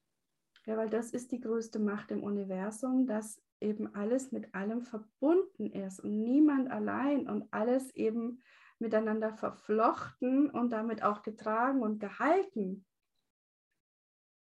Ja, 0.67 0.77
weil 0.77 0.91
das 0.91 1.13
ist 1.13 1.31
die 1.31 1.41
größte 1.41 1.79
Macht 1.79 2.11
im 2.11 2.25
Universum, 2.25 3.07
dass 3.07 3.41
eben 3.61 3.95
alles 3.95 4.33
mit 4.33 4.55
allem 4.55 4.83
verbunden 4.83 5.71
ist 5.73 6.01
und 6.01 6.23
niemand 6.23 6.71
allein 6.71 7.29
und 7.29 7.47
alles 7.53 7.95
eben 7.95 8.43
miteinander 8.79 9.33
verflochten 9.33 10.51
und 10.51 10.71
damit 10.71 11.03
auch 11.03 11.23
getragen 11.23 11.83
und 11.83 11.99
gehalten. 11.99 12.85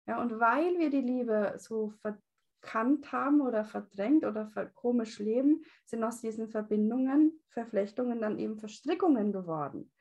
Ja, 0.08 0.22
und 0.22 0.40
weil 0.40 0.78
wir 0.78 0.90
die 0.90 1.02
Liebe 1.02 1.56
so 1.58 1.94
verkannt 2.02 3.12
haben 3.12 3.42
oder 3.42 3.66
verdrängt 3.66 4.26
oder 4.26 4.50
komisch 4.76 5.20
leben, 5.20 5.64
sind 5.86 6.04
aus 6.04 6.22
diesen 6.22 6.50
Verbindungen, 6.50 7.40
Verflechtungen 7.50 8.22
dann 8.22 8.40
eben 8.40 8.58
Verstrickungen 8.58 9.32
geworden. 9.32 9.92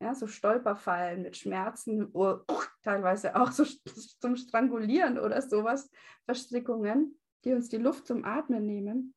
Ja, 0.00 0.14
so 0.14 0.26
Stolperfallen 0.26 1.22
mit 1.22 1.36
Schmerzen, 1.36 2.12
teilweise 2.82 3.36
auch 3.36 3.52
so 3.52 3.64
zum 3.64 4.36
Strangulieren 4.36 5.18
oder 5.18 5.40
sowas, 5.40 5.90
Verstrickungen 6.24 7.18
die 7.44 7.52
uns 7.52 7.68
die 7.68 7.78
Luft 7.78 8.06
zum 8.06 8.24
Atmen 8.24 8.66
nehmen. 8.66 9.14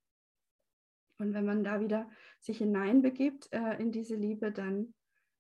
Und 1.20 1.34
wenn 1.34 1.46
man 1.46 1.64
da 1.64 1.80
wieder 1.80 2.10
sich 2.40 2.60
hineinbegibt 2.60 3.52
äh, 3.52 3.82
in 3.82 3.92
diese 3.92 4.16
Liebe, 4.16 4.52
dann 4.52 4.94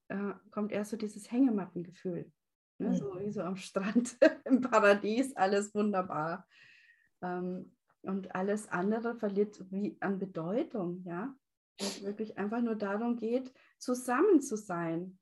äh, 0.08 0.34
kommt 0.51 0.72
erst 0.72 0.91
so 0.91 0.98
dieses 0.98 1.32
Hängemattengefühl. 1.32 2.32
Ne? 2.79 2.89
Mhm. 2.89 2.96
So 2.96 3.20
wie 3.20 3.32
so 3.32 3.41
am 3.41 3.56
Strand 3.56 4.17
im 4.46 4.62
Paradies, 4.62 5.36
alles 5.36 5.74
wunderbar. 5.75 6.48
Ähm, 7.22 7.75
und 8.01 8.34
alles 8.36 8.70
andere 8.70 9.15
verliert 9.15 9.60
wie 9.72 9.98
an 10.00 10.17
Bedeutung, 10.17 11.03
ja. 11.06 11.36
es 11.77 12.03
wirklich 12.03 12.38
einfach 12.38 12.62
nur 12.62 12.75
darum 12.75 13.17
geht, 13.17 13.53
zusammen 13.79 14.41
zu 14.41 14.56
sein. 14.56 15.20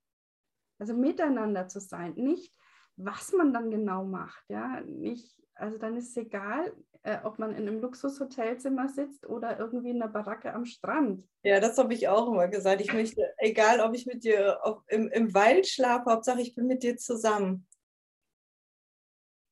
Also 0.78 0.94
miteinander 0.94 1.68
zu 1.68 1.80
sein. 1.80 2.14
Nicht, 2.16 2.56
was 2.96 3.34
man 3.34 3.54
dann 3.54 3.72
genau 3.72 4.06
macht, 4.06 4.44
ja. 4.50 4.82
Nicht, 4.82 5.42
also 5.56 5.78
dann 5.78 5.98
ist 5.98 6.10
es 6.10 6.18
egal, 6.18 6.74
äh, 7.04 7.20
ob 7.24 7.40
man 7.40 7.52
in 7.52 7.68
einem 7.68 7.82
Luxushotelzimmer 7.82 8.90
sitzt 8.90 9.26
oder 9.28 9.60
irgendwie 9.60 9.92
in 9.92 10.02
einer 10.02 10.12
Baracke 10.12 10.54
am 10.54 10.66
Strand. 10.66 11.24
Ja, 11.44 11.60
das 11.60 11.78
habe 11.78 11.94
ich 11.94 12.08
auch 12.08 12.28
immer 12.28 12.48
gesagt. 12.48 12.82
Ich 12.82 12.94
möchte, 12.94 13.22
egal 13.38 13.80
ob 13.80 13.96
ich 13.96 14.06
mit 14.06 14.24
dir 14.24 14.64
auf, 14.66 14.84
im, 14.88 15.10
im 15.10 15.34
Wald 15.34 15.68
schlafe, 15.68 16.12
Hauptsache 16.12 16.42
ich 16.42 16.56
bin 16.56 16.68
mit 16.68 16.84
dir 16.84 16.98
zusammen. 16.98 17.68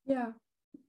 Ja, 0.04 0.34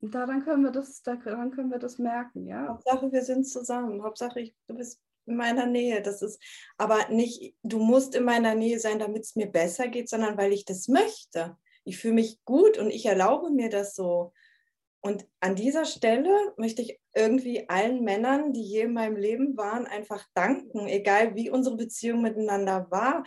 daran 0.02 0.44
können 0.44 0.64
wir 0.64 0.72
das, 0.72 1.02
daran 1.02 1.52
können 1.52 1.72
wir 1.72 1.80
das 1.80 1.98
merken, 1.98 2.48
ja. 2.48 2.68
Hauptsache 2.68 3.12
wir 3.12 3.22
sind 3.22 3.46
zusammen. 3.46 4.04
Hauptsache 4.04 4.42
ich, 4.42 4.56
du 4.68 4.76
bist 4.76 5.02
in 5.26 5.38
meiner 5.38 5.66
Nähe. 5.66 6.02
Das 6.02 6.22
ist 6.22 6.42
aber 6.78 7.10
nicht, 7.10 7.56
du 7.64 7.80
musst 7.80 8.16
in 8.16 8.24
meiner 8.24 8.56
Nähe 8.56 8.80
sein, 8.80 9.00
damit 9.00 9.24
es 9.24 9.36
mir 9.36 9.48
besser 9.48 9.88
geht, 9.88 10.10
sondern 10.10 10.38
weil 10.38 10.52
ich 10.52 10.66
das 10.66 10.88
möchte. 10.88 11.58
Ich 11.84 12.00
fühle 12.00 12.16
mich 12.16 12.44
gut 12.44 12.78
und 12.78 12.90
ich 12.90 13.06
erlaube 13.06 13.52
mir 13.52 13.70
das 13.70 13.96
so. 13.96 14.34
Und 15.06 15.28
an 15.40 15.56
dieser 15.56 15.86
Stelle 15.86 16.36
möchte 16.58 16.82
ich 16.82 17.00
irgendwie 17.14 17.70
allen 17.70 18.04
Männern, 18.04 18.54
die 18.54 18.64
je 18.64 18.82
in 18.82 18.94
meinem 18.94 19.18
Leben 19.18 19.56
waren, 19.56 19.86
einfach 19.86 20.26
danken, 20.34 20.88
egal 20.88 21.36
wie 21.36 21.52
unsere 21.52 21.78
Beziehung 21.78 22.24
miteinander 22.24 22.88
war, 22.90 23.24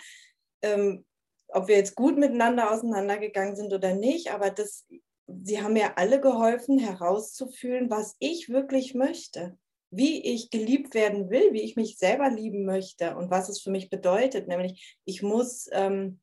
ähm, 0.63 1.07
ob 1.47 1.69
wir 1.69 1.77
jetzt 1.77 1.95
gut 1.95 2.19
miteinander 2.19 2.73
auseinandergegangen 2.73 3.55
sind 3.55 3.73
oder 3.73 3.95
nicht, 3.95 4.33
aber 4.33 4.51
das, 4.51 4.89
sie 5.29 5.63
haben 5.63 5.75
mir 5.75 5.97
alle 5.99 6.21
geholfen, 6.21 6.81
herauszufühlen, 6.81 7.89
was 7.91 8.17
ich 8.19 8.49
wirklich 8.49 8.95
möchte, 8.95 9.57
wie 9.91 10.21
ich 10.21 10.51
geliebt 10.51 10.95
werden 10.95 11.31
will, 11.31 11.53
wie 11.53 11.63
ich 11.63 11.77
mich 11.77 11.97
selber 11.97 12.29
lieben 12.29 12.65
möchte 12.65 13.17
und 13.17 13.31
was 13.31 13.49
es 13.49 13.63
für 13.63 13.71
mich 13.71 13.89
bedeutet, 13.89 14.49
nämlich 14.49 14.99
ich 15.05 15.23
muss 15.23 15.69
ähm, 15.71 16.19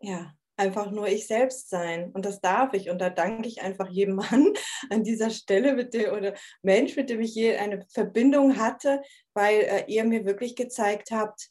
ja 0.00 0.34
einfach 0.56 0.90
nur 0.90 1.08
ich 1.08 1.26
selbst 1.26 1.68
sein. 1.68 2.10
Und 2.12 2.24
das 2.24 2.40
darf 2.40 2.74
ich. 2.74 2.90
Und 2.90 3.00
da 3.00 3.10
danke 3.10 3.48
ich 3.48 3.62
einfach 3.62 3.88
jedem 3.88 4.16
Mann 4.30 4.52
an 4.90 5.04
dieser 5.04 5.30
Stelle 5.30 5.74
mit 5.74 5.94
dem, 5.94 6.12
oder 6.12 6.34
Mensch, 6.62 6.96
mit 6.96 7.10
dem 7.10 7.20
ich 7.20 7.34
je 7.34 7.56
eine 7.56 7.84
Verbindung 7.88 8.58
hatte, 8.58 9.02
weil 9.34 9.60
äh, 9.60 9.84
ihr 9.88 10.04
mir 10.04 10.24
wirklich 10.24 10.56
gezeigt 10.56 11.10
habt, 11.10 11.50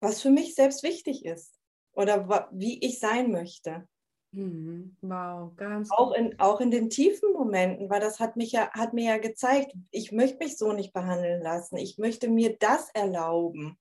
was 0.00 0.20
für 0.20 0.30
mich 0.30 0.54
selbst 0.54 0.82
wichtig 0.82 1.24
ist 1.24 1.58
oder 1.92 2.48
wie 2.52 2.84
ich 2.84 2.98
sein 2.98 3.30
möchte. 3.30 3.88
Mhm. 4.32 4.96
Wow, 5.00 5.54
ganz 5.56 5.90
auch 5.92 6.12
in, 6.12 6.38
auch 6.40 6.60
in 6.60 6.72
den 6.72 6.90
tiefen 6.90 7.32
Momenten, 7.32 7.88
weil 7.88 8.00
das 8.00 8.18
hat 8.18 8.36
mich 8.36 8.52
ja, 8.52 8.68
hat 8.72 8.92
mir 8.92 9.04
ja 9.04 9.18
gezeigt, 9.18 9.72
ich 9.92 10.10
möchte 10.10 10.38
mich 10.38 10.58
so 10.58 10.72
nicht 10.72 10.92
behandeln 10.92 11.40
lassen. 11.40 11.76
Ich 11.76 11.98
möchte 11.98 12.28
mir 12.28 12.56
das 12.58 12.90
erlauben. 12.90 13.78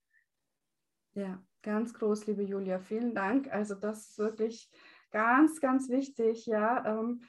Ja, 1.15 1.43
Ganz 1.63 1.93
groß, 1.93 2.27
liebe 2.27 2.43
Julia, 2.43 2.77
vielen 2.79 3.15
Dank. 3.15 3.49
Also 3.49 3.73
das 3.73 4.09
ist 4.09 4.19
wirklich 4.19 4.69
ganz, 5.11 5.61
ganz 5.61 5.89
wichtig, 5.89 6.45
ja, 6.45 6.85
ähm, 6.85 7.21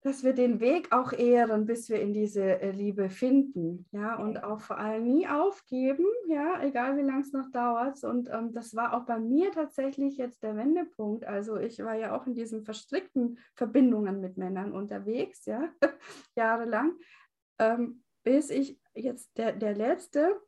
dass 0.00 0.24
wir 0.24 0.32
den 0.32 0.58
Weg 0.58 0.90
auch 0.90 1.12
ehren, 1.12 1.64
bis 1.64 1.88
wir 1.88 2.00
in 2.00 2.12
diese 2.12 2.60
äh, 2.60 2.72
Liebe 2.72 3.08
finden, 3.10 3.86
ja, 3.92 4.16
und 4.16 4.42
auch 4.42 4.60
vor 4.60 4.78
allem 4.78 5.04
nie 5.04 5.28
aufgeben, 5.28 6.04
ja, 6.28 6.60
egal 6.64 6.96
wie 6.96 7.02
lange 7.02 7.20
es 7.20 7.32
noch 7.32 7.48
dauert. 7.52 8.02
Und 8.02 8.28
ähm, 8.28 8.52
das 8.52 8.74
war 8.74 8.92
auch 8.92 9.06
bei 9.06 9.20
mir 9.20 9.52
tatsächlich 9.52 10.16
jetzt 10.16 10.42
der 10.42 10.56
Wendepunkt. 10.56 11.24
Also 11.24 11.56
ich 11.56 11.78
war 11.78 11.94
ja 11.94 12.16
auch 12.16 12.26
in 12.26 12.34
diesen 12.34 12.64
verstrickten 12.64 13.38
Verbindungen 13.54 14.20
mit 14.20 14.36
Männern 14.36 14.72
unterwegs, 14.72 15.46
ja, 15.46 15.68
jahrelang, 16.34 16.98
ähm, 17.60 18.02
bis 18.24 18.50
ich 18.50 18.80
jetzt 18.94 19.38
der, 19.38 19.52
der 19.52 19.76
letzte 19.76 20.40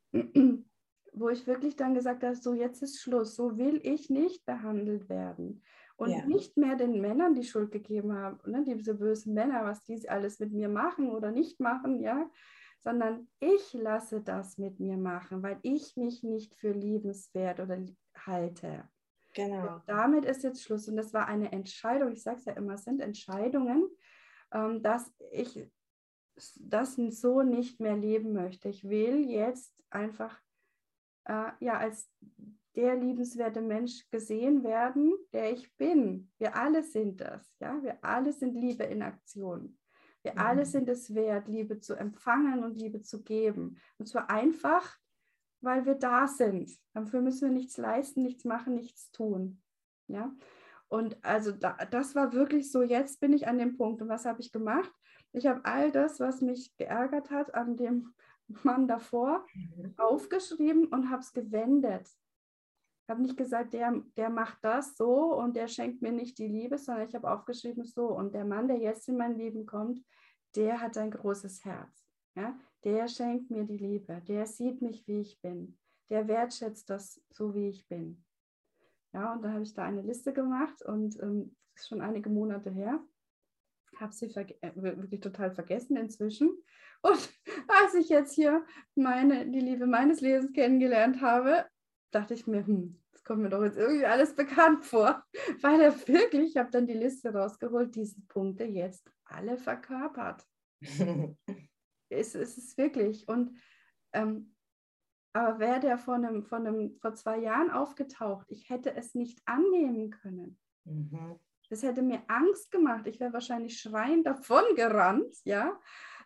wo 1.15 1.29
ich 1.29 1.47
wirklich 1.47 1.77
dann 1.77 1.95
gesagt 1.95 2.23
habe, 2.23 2.35
so 2.35 2.55
jetzt 2.55 2.83
ist 2.83 3.01
Schluss, 3.01 3.37
so 3.37 3.57
will 3.57 3.81
ich 3.83 4.11
nicht 4.11 4.45
behandelt 4.45 5.09
werden. 5.09 5.63
Und 5.97 6.11
ja. 6.11 6.27
nicht 6.27 6.57
mehr 6.57 6.75
den 6.75 7.01
Männern 7.01 7.35
die 7.35 7.45
Schuld 7.45 7.71
gegeben 7.71 8.15
haben, 8.15 8.39
ne, 8.51 8.65
diese 8.65 8.95
bösen 8.95 9.33
Männer, 9.33 9.65
was 9.65 9.85
die 9.85 10.09
alles 10.09 10.41
mit 10.41 10.53
mir 10.53 10.69
machen 10.69 11.11
oder 11.11 11.31
nicht 11.31 11.61
machen, 11.61 12.01
ja, 12.01 12.29
sondern 12.81 13.29
ich 13.39 13.73
lasse 13.73 14.21
das 14.21 14.59
mit 14.59 14.81
mir 14.81 14.97
machen, 14.97 15.43
weil 15.43 15.59
ich 15.63 15.97
mich 15.97 16.25
nicht 16.25 16.55
für 16.55 16.73
liebenswert 16.73 17.61
oder 17.61 17.79
halte. 18.27 18.89
Genau. 19.35 19.77
Und 19.77 19.83
damit 19.87 20.25
ist 20.25 20.43
jetzt 20.43 20.63
Schluss. 20.63 20.89
Und 20.89 20.97
das 20.97 21.15
war 21.15 21.27
eine 21.27 21.53
Entscheidung, 21.53 22.13
ich 22.13 22.23
sage 22.23 22.39
es 22.39 22.45
ja 22.45 22.53
immer, 22.55 22.75
es 22.75 22.85
sind 22.85 23.01
Entscheidungen, 23.01 23.89
ähm, 24.53 24.83
dass 24.83 25.13
ich 25.31 25.69
das 26.57 26.97
so 26.97 27.43
nicht 27.43 27.81
mehr 27.81 27.97
leben 27.97 28.33
möchte. 28.33 28.69
Ich 28.69 28.89
will 28.89 29.31
jetzt 29.31 29.75
einfach 29.91 30.41
äh, 31.25 31.51
ja, 31.61 31.79
als 31.79 32.11
der 32.77 32.97
liebenswerte 32.97 33.61
Mensch 33.61 34.09
gesehen 34.11 34.65
werden, 34.65 35.15
der 35.33 35.53
ich 35.53 35.75
bin. 35.77 36.31
Wir 36.39 36.57
alle 36.57 36.83
sind 36.83 37.21
das. 37.21 37.55
Ja? 37.61 37.81
Wir 37.83 37.99
alle 38.03 38.33
sind 38.33 38.55
Liebe 38.55 38.85
in 38.85 39.03
Aktion. 39.03 39.79
Wir 40.23 40.33
mhm. 40.33 40.39
alle 40.39 40.67
sind 40.67 40.89
es 40.89 41.15
wert, 41.15 41.49
Liebe 41.49 41.79
zu 41.79 41.95
empfangen 41.95 42.65
und 42.65 42.77
Liebe 42.77 43.03
zu 43.03 43.23
geben. 43.23 43.79
Und 43.99 44.07
zwar 44.07 44.29
einfach, 44.31 44.97
weil 45.61 45.87
wir 45.87 45.95
da 45.95 46.27
sind. 46.27 46.73
Dafür 46.95 47.21
müssen 47.21 47.49
wir 47.49 47.55
nichts 47.55 47.77
leisten, 47.77 48.23
nichts 48.23 48.45
machen, 48.45 48.75
nichts 48.75 49.11
tun. 49.13 49.63
Ja? 50.09 50.35
Und 50.89 51.17
also 51.25 51.53
da, 51.53 51.77
das 51.91 52.15
war 52.15 52.33
wirklich 52.33 52.71
so, 52.73 52.83
jetzt 52.83 53.21
bin 53.21 53.33
ich 53.33 53.47
an 53.47 53.59
dem 53.59 53.77
Punkt. 53.77 54.03
Und 54.03 54.09
was 54.09 54.25
habe 54.25 54.41
ich 54.41 54.53
gemacht? 54.53 54.93
Ich 55.33 55.47
habe 55.47 55.65
all 55.65 55.91
das, 55.91 56.21
was 56.21 56.41
mich 56.41 56.77
geärgert 56.77 57.31
hat 57.31 57.55
an 57.55 57.77
dem 57.77 58.15
Mann 58.63 58.89
davor 58.89 59.45
mhm. 59.55 59.95
aufgeschrieben 59.97 60.87
und 60.87 61.11
habe 61.11 61.23
es 61.23 61.33
gewendet. 61.33 62.09
Ich 63.05 63.11
habe 63.11 63.21
nicht 63.21 63.37
gesagt, 63.37 63.75
der, 63.75 64.03
der 64.17 64.31
macht 64.31 64.59
das 64.63 64.97
so 64.97 65.35
und 65.35 65.57
der 65.57 65.69
schenkt 65.69 66.01
mir 66.01 66.13
nicht 66.13 66.39
die 66.39 66.49
Liebe, 66.49 66.79
sondern 66.79 67.07
ich 67.07 67.15
habe 67.15 67.31
aufgeschrieben 67.31 67.85
so. 67.85 68.07
Und 68.07 68.35
der 68.35 68.47
Mann, 68.47 68.67
der 68.67 68.79
jetzt 68.79 69.09
in 69.09 69.19
mein 69.19 69.37
Leben 69.37 69.67
kommt, 69.67 70.01
der 70.57 70.81
hat 70.81 70.97
ein 70.97 71.11
großes 71.11 71.65
Herz. 71.67 72.07
Ja? 72.35 72.59
Der 72.83 73.07
schenkt 73.09 73.51
mir 73.51 73.65
die 73.65 73.77
Liebe. 73.77 74.23
Der 74.27 74.47
sieht 74.47 74.81
mich, 74.81 75.07
wie 75.07 75.21
ich 75.21 75.39
bin. 75.43 75.79
Der 76.09 76.29
wertschätzt 76.29 76.89
das 76.89 77.21
so, 77.31 77.55
wie 77.55 77.69
ich 77.69 77.87
bin. 77.89 78.25
Ja, 79.13 79.33
und 79.33 79.43
da 79.43 79.53
habe 79.53 79.63
ich 79.63 79.75
da 79.75 79.85
eine 79.85 80.03
Liste 80.03 80.33
gemacht 80.33 80.83
und 80.83 81.21
ähm, 81.23 81.55
das 81.75 81.83
ist 81.83 81.89
schon 81.89 82.01
einige 82.01 82.31
Monate 82.31 82.71
her. 82.71 83.01
habe 83.97 84.13
sie 84.13 84.27
äh, 84.27 84.73
wirklich 84.75 85.21
total 85.21 85.53
vergessen 85.53 85.97
inzwischen. 85.97 86.51
Und 87.05 87.31
als 87.69 87.95
ich 87.95 88.09
jetzt 88.09 88.33
hier 88.35 88.65
meine, 88.95 89.47
die 89.47 89.61
Liebe 89.61 89.87
meines 89.87 90.21
Lebens 90.21 90.53
kennengelernt 90.53 91.21
habe, 91.21 91.67
dachte 92.11 92.35
ich 92.35 92.47
mir, 92.47 92.67
hm, 92.67 93.01
das 93.13 93.25
kommt 93.25 93.43
mir 93.43 93.51
doch 93.51 93.63
jetzt 93.63 93.77
irgendwie 93.77 94.07
alles 94.07 94.35
bekannt 94.35 94.85
vor. 94.85 95.23
Weil 95.61 95.81
er 95.83 96.09
wirklich, 96.09 96.51
ich 96.51 96.57
habe 96.57 96.71
dann 96.71 96.87
die 96.87 96.95
Liste 96.95 97.33
rausgeholt, 97.33 97.95
diese 97.95 98.21
Punkte 98.23 98.65
jetzt 98.65 99.11
alle 99.25 99.59
verkörpert. 99.59 100.47
es, 102.09 102.35
es 102.35 102.59
ist 102.59 102.79
wirklich. 102.79 103.29
Und 103.29 103.59
ähm, 104.13 104.55
aber 105.35 105.59
wäre 105.59 105.81
der 105.81 105.99
vor, 105.99 106.15
einem, 106.15 106.45
vor, 106.45 106.59
einem, 106.59 106.97
vor 107.01 107.15
zwei 107.15 107.39
Jahren 107.39 107.71
aufgetaucht, 107.71 108.47
ich 108.51 108.71
hätte 108.71 108.95
es 108.95 109.15
nicht 109.15 109.43
annehmen 109.47 110.11
können. 110.11 110.59
Mhm. 110.85 111.41
Das 111.69 111.83
hätte 111.83 112.03
mir 112.03 112.23
Angst 112.29 112.71
gemacht. 112.71 113.07
Ich 113.09 113.19
wäre 113.19 113.33
wahrscheinlich 113.33 113.81
schreiend 113.81 114.27
davon 114.27 114.63
gerannt, 114.77 115.35
ja. 115.43 115.77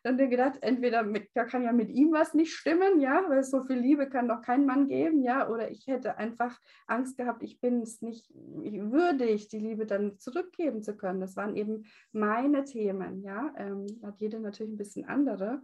Dann 0.02 0.14
hätte 0.14 0.24
ich 0.24 0.30
gedacht, 0.30 0.58
entweder 0.62 1.02
mit, 1.02 1.30
da 1.34 1.44
kann 1.44 1.62
ja 1.62 1.72
mit 1.72 1.90
ihm 1.90 2.12
was 2.12 2.34
nicht 2.34 2.54
stimmen, 2.54 3.00
ja, 3.00 3.24
weil 3.28 3.42
so 3.44 3.64
viel 3.64 3.78
Liebe 3.78 4.08
kann 4.08 4.28
doch 4.28 4.42
kein 4.42 4.66
Mann 4.66 4.88
geben, 4.88 5.22
ja, 5.22 5.48
oder 5.48 5.70
ich 5.70 5.86
hätte 5.86 6.16
einfach 6.16 6.58
Angst 6.86 7.16
gehabt, 7.16 7.42
ich 7.42 7.60
bin 7.60 7.82
es 7.82 8.02
nicht 8.02 8.30
würdig, 8.34 9.48
die 9.48 9.58
Liebe 9.58 9.86
dann 9.86 10.18
zurückgeben 10.18 10.82
zu 10.82 10.96
können. 10.96 11.20
Das 11.20 11.36
waren 11.36 11.56
eben 11.56 11.84
meine 12.12 12.64
Themen, 12.64 13.22
ja. 13.22 13.52
Ähm, 13.56 13.86
hat 14.02 14.20
jeder 14.20 14.40
natürlich 14.40 14.72
ein 14.72 14.78
bisschen 14.78 15.06
andere. 15.06 15.62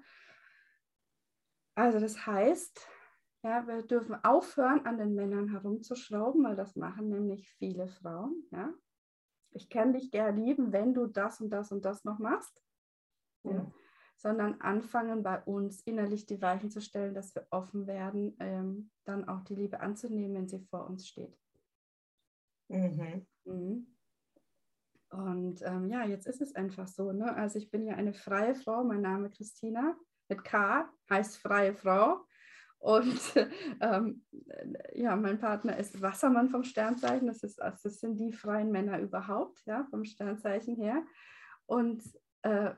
Also 1.75 1.99
das 1.99 2.27
heißt, 2.27 2.89
ja, 3.45 3.67
wir 3.67 3.83
dürfen 3.83 4.15
aufhören, 4.25 4.87
an 4.87 4.97
den 4.97 5.15
Männern 5.15 5.49
herumzuschrauben, 5.49 6.45
weil 6.45 6.57
das 6.57 6.77
machen 6.77 7.11
nämlich 7.11 7.49
viele 7.59 7.89
Frauen. 7.89 8.45
Ja. 8.51 8.73
Ich 9.51 9.69
kann 9.69 9.93
dich 9.93 10.11
gerne 10.11 10.41
lieben, 10.41 10.73
wenn 10.73 10.95
du 10.95 11.07
das 11.07 11.41
und 11.41 11.51
das 11.51 11.71
und 11.71 11.85
das 11.85 12.05
noch 12.05 12.19
machst. 12.19 12.63
Ja. 13.43 13.71
Sondern 14.17 14.61
anfangen 14.61 15.23
bei 15.23 15.43
uns 15.43 15.81
innerlich 15.83 16.27
die 16.27 16.41
Weichen 16.41 16.71
zu 16.71 16.81
stellen, 16.81 17.15
dass 17.15 17.35
wir 17.35 17.47
offen 17.51 17.87
werden, 17.87 18.37
ähm, 18.41 18.91
dann 19.05 19.29
auch 19.29 19.43
die 19.43 19.55
Liebe 19.55 19.81
anzunehmen, 19.81 20.35
wenn 20.35 20.49
sie 20.49 20.61
vor 20.61 20.87
uns 20.87 21.07
steht. 21.07 21.37
Mhm. 22.69 23.27
Mhm. 23.45 23.87
Und 25.11 25.63
ähm, 25.63 25.89
ja, 25.89 26.05
jetzt 26.05 26.27
ist 26.27 26.41
es 26.41 26.55
einfach 26.55 26.89
so. 26.89 27.13
Ne? 27.13 27.35
Also 27.37 27.59
ich 27.59 27.71
bin 27.71 27.87
ja 27.87 27.95
eine 27.95 28.15
freie 28.15 28.55
Frau, 28.55 28.83
mein 28.83 29.03
Name 29.03 29.29
ist 29.29 29.37
Christina 29.37 29.97
mit 30.29 30.43
K, 30.43 30.89
heißt 31.11 31.37
freie 31.39 31.75
Frau. 31.75 32.25
Und 32.79 33.19
ähm, 33.81 34.25
ja, 34.93 35.17
mein 35.17 35.39
Partner 35.39 35.77
ist 35.79 36.03
Wassermann 36.03 36.51
vom 36.51 36.65
Sternzeichen. 36.65 37.27
Das, 37.27 37.43
ist, 37.43 37.59
das 37.59 37.83
sind 37.83 38.19
die 38.19 38.33
freien 38.33 38.71
Männer 38.71 38.99
überhaupt, 38.99 39.63
ja, 39.67 39.87
vom 39.91 40.05
Sternzeichen 40.05 40.77
her. 40.77 41.03
Und 41.67 42.03
äh, 42.43 42.73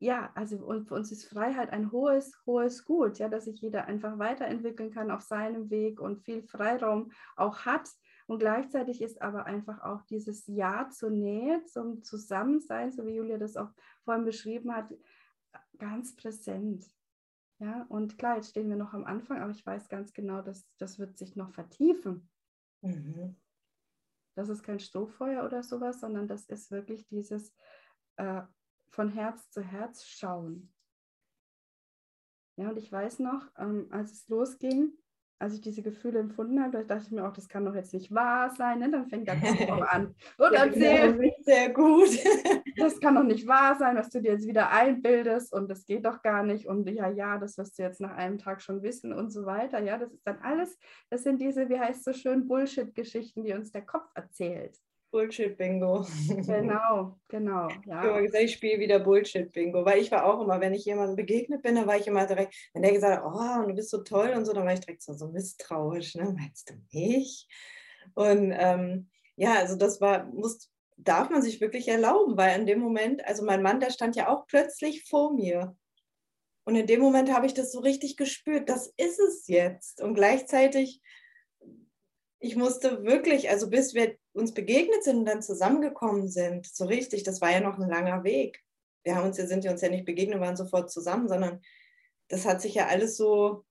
ja, 0.00 0.30
also 0.34 0.58
und 0.58 0.86
für 0.86 0.94
uns 0.94 1.10
ist 1.10 1.26
Freiheit 1.26 1.70
ein 1.70 1.90
hohes, 1.90 2.38
hohes 2.46 2.84
Gut, 2.84 3.18
ja, 3.18 3.28
dass 3.28 3.46
sich 3.46 3.60
jeder 3.60 3.86
einfach 3.86 4.18
weiterentwickeln 4.18 4.92
kann 4.92 5.10
auf 5.10 5.22
seinem 5.22 5.70
Weg 5.70 6.00
und 6.00 6.20
viel 6.20 6.42
Freiraum 6.42 7.10
auch 7.36 7.64
hat. 7.64 7.90
Und 8.26 8.38
gleichzeitig 8.38 9.00
ist 9.02 9.20
aber 9.22 9.46
einfach 9.46 9.82
auch 9.82 10.02
dieses 10.02 10.46
Ja 10.46 10.88
zur 10.90 11.10
Nähe, 11.10 11.64
zum 11.64 12.02
Zusammensein, 12.02 12.92
so 12.92 13.06
wie 13.06 13.16
Julia 13.16 13.38
das 13.38 13.56
auch 13.56 13.70
vorhin 14.04 14.24
beschrieben 14.24 14.74
hat, 14.74 14.92
ganz 15.78 16.14
präsent. 16.14 16.84
Ja, 17.58 17.86
und 17.88 18.18
klar, 18.18 18.36
jetzt 18.36 18.50
stehen 18.50 18.68
wir 18.68 18.76
noch 18.76 18.92
am 18.92 19.04
Anfang, 19.04 19.40
aber 19.40 19.50
ich 19.50 19.66
weiß 19.66 19.88
ganz 19.88 20.12
genau, 20.12 20.42
dass 20.42 20.68
das 20.76 21.00
wird 21.00 21.18
sich 21.18 21.34
noch 21.34 21.50
vertiefen. 21.50 22.30
Mhm. 22.82 23.34
Das 24.36 24.48
ist 24.48 24.62
kein 24.62 24.78
Strohfeuer 24.78 25.44
oder 25.44 25.64
sowas, 25.64 25.98
sondern 25.98 26.28
das 26.28 26.46
ist 26.46 26.70
wirklich 26.70 27.08
dieses 27.08 27.52
äh, 28.14 28.42
von 28.90 29.10
Herz 29.10 29.50
zu 29.50 29.62
Herz 29.62 30.04
schauen. 30.04 30.72
Ja, 32.56 32.70
und 32.70 32.76
ich 32.76 32.90
weiß 32.90 33.20
noch, 33.20 33.46
ähm, 33.56 33.86
als 33.90 34.12
es 34.12 34.28
losging, 34.28 34.92
als 35.40 35.54
ich 35.54 35.60
diese 35.60 35.82
Gefühle 35.82 36.18
empfunden 36.18 36.60
habe, 36.60 36.84
dachte 36.84 37.04
ich 37.04 37.12
mir 37.12 37.24
auch, 37.24 37.32
das 37.32 37.48
kann 37.48 37.64
doch 37.64 37.74
jetzt 37.74 37.94
nicht 37.94 38.12
wahr 38.12 38.50
sein. 38.50 38.80
Ne? 38.80 38.90
Dann 38.90 39.06
fängt 39.06 39.28
der 39.28 39.38
Kopf 39.38 39.70
auch 39.70 39.86
an 39.86 40.14
und 40.38 40.52
ja, 40.52 40.64
erzählt. 40.64 41.16
Genau, 41.16 41.34
sehr 41.42 41.72
gut. 41.72 42.08
das 42.76 42.98
kann 42.98 43.14
doch 43.14 43.22
nicht 43.22 43.46
wahr 43.46 43.76
sein, 43.76 43.96
was 43.96 44.10
du 44.10 44.20
dir 44.20 44.32
jetzt 44.32 44.48
wieder 44.48 44.70
einbildest 44.70 45.52
und 45.52 45.70
das 45.70 45.84
geht 45.84 46.04
doch 46.04 46.22
gar 46.22 46.42
nicht. 46.42 46.66
Und 46.66 46.88
ja, 46.88 47.08
ja, 47.08 47.38
das 47.38 47.56
wirst 47.56 47.78
du 47.78 47.84
jetzt 47.84 48.00
nach 48.00 48.16
einem 48.16 48.38
Tag 48.38 48.60
schon 48.60 48.82
wissen 48.82 49.12
und 49.12 49.30
so 49.30 49.46
weiter. 49.46 49.78
Ja, 49.78 49.96
das 49.96 50.12
ist 50.12 50.26
dann 50.26 50.40
alles, 50.40 50.76
das 51.10 51.22
sind 51.22 51.40
diese, 51.40 51.68
wie 51.68 51.78
heißt 51.78 52.00
es 52.00 52.04
so 52.04 52.12
schön, 52.12 52.48
Bullshit-Geschichten, 52.48 53.44
die 53.44 53.52
uns 53.52 53.70
der 53.70 53.86
Kopf 53.86 54.10
erzählt. 54.14 54.76
Bullshit-Bingo. 55.10 56.06
Genau, 56.46 57.18
genau. 57.28 57.68
Ja. 57.86 58.20
Ich, 58.20 58.34
ich 58.34 58.52
spiele 58.52 58.80
wieder 58.80 58.98
Bullshit-Bingo, 58.98 59.84
weil 59.84 60.00
ich 60.00 60.10
war 60.10 60.24
auch 60.24 60.42
immer, 60.42 60.60
wenn 60.60 60.74
ich 60.74 60.84
jemandem 60.84 61.16
begegnet 61.16 61.62
bin, 61.62 61.76
dann 61.76 61.86
war 61.86 61.96
ich 61.96 62.06
immer 62.06 62.26
direkt, 62.26 62.54
wenn 62.74 62.82
der 62.82 62.92
gesagt 62.92 63.22
hat, 63.22 63.24
oh, 63.24 63.66
du 63.66 63.74
bist 63.74 63.90
so 63.90 64.02
toll 64.02 64.32
und 64.36 64.44
so, 64.44 64.52
dann 64.52 64.66
war 64.66 64.72
ich 64.72 64.80
direkt 64.80 65.02
so, 65.02 65.14
so 65.14 65.28
misstrauisch, 65.28 66.14
ne? 66.14 66.34
meinst 66.36 66.70
du 66.70 66.74
nicht? 66.92 67.48
Und 68.14 68.52
ähm, 68.56 69.08
ja, 69.36 69.54
also 69.54 69.76
das 69.76 70.00
war, 70.00 70.26
muss, 70.26 70.70
darf 70.96 71.30
man 71.30 71.42
sich 71.42 71.60
wirklich 71.60 71.88
erlauben, 71.88 72.36
weil 72.36 72.58
in 72.58 72.66
dem 72.66 72.80
Moment, 72.80 73.24
also 73.26 73.44
mein 73.44 73.62
Mann, 73.62 73.80
der 73.80 73.90
stand 73.90 74.16
ja 74.16 74.28
auch 74.28 74.46
plötzlich 74.46 75.08
vor 75.08 75.32
mir. 75.32 75.76
Und 76.64 76.76
in 76.76 76.86
dem 76.86 77.00
Moment 77.00 77.32
habe 77.32 77.46
ich 77.46 77.54
das 77.54 77.72
so 77.72 77.80
richtig 77.80 78.18
gespürt, 78.18 78.68
das 78.68 78.92
ist 78.98 79.18
es 79.18 79.46
jetzt. 79.48 80.02
Und 80.02 80.14
gleichzeitig 80.14 81.00
ich 82.40 82.56
musste 82.56 83.04
wirklich, 83.04 83.50
also 83.50 83.68
bis 83.68 83.94
wir 83.94 84.16
uns 84.38 84.54
begegnet 84.54 85.04
sind 85.04 85.18
und 85.18 85.24
dann 85.26 85.42
zusammengekommen 85.42 86.28
sind, 86.28 86.66
so 86.66 86.84
richtig, 86.84 87.22
das 87.24 87.40
war 87.40 87.50
ja 87.50 87.60
noch 87.60 87.78
ein 87.78 87.88
langer 87.88 88.24
Weg. 88.24 88.64
Wir 89.02 89.16
haben 89.16 89.26
uns, 89.26 89.36
sind 89.36 89.66
uns 89.66 89.80
ja 89.80 89.88
nicht 89.88 90.04
begegnet, 90.04 90.40
waren 90.40 90.56
sofort 90.56 90.90
zusammen, 90.90 91.28
sondern 91.28 91.60
das 92.28 92.46
hat 92.46 92.60
sich 92.60 92.74
ja 92.74 92.86
alles 92.86 93.16
so 93.16 93.64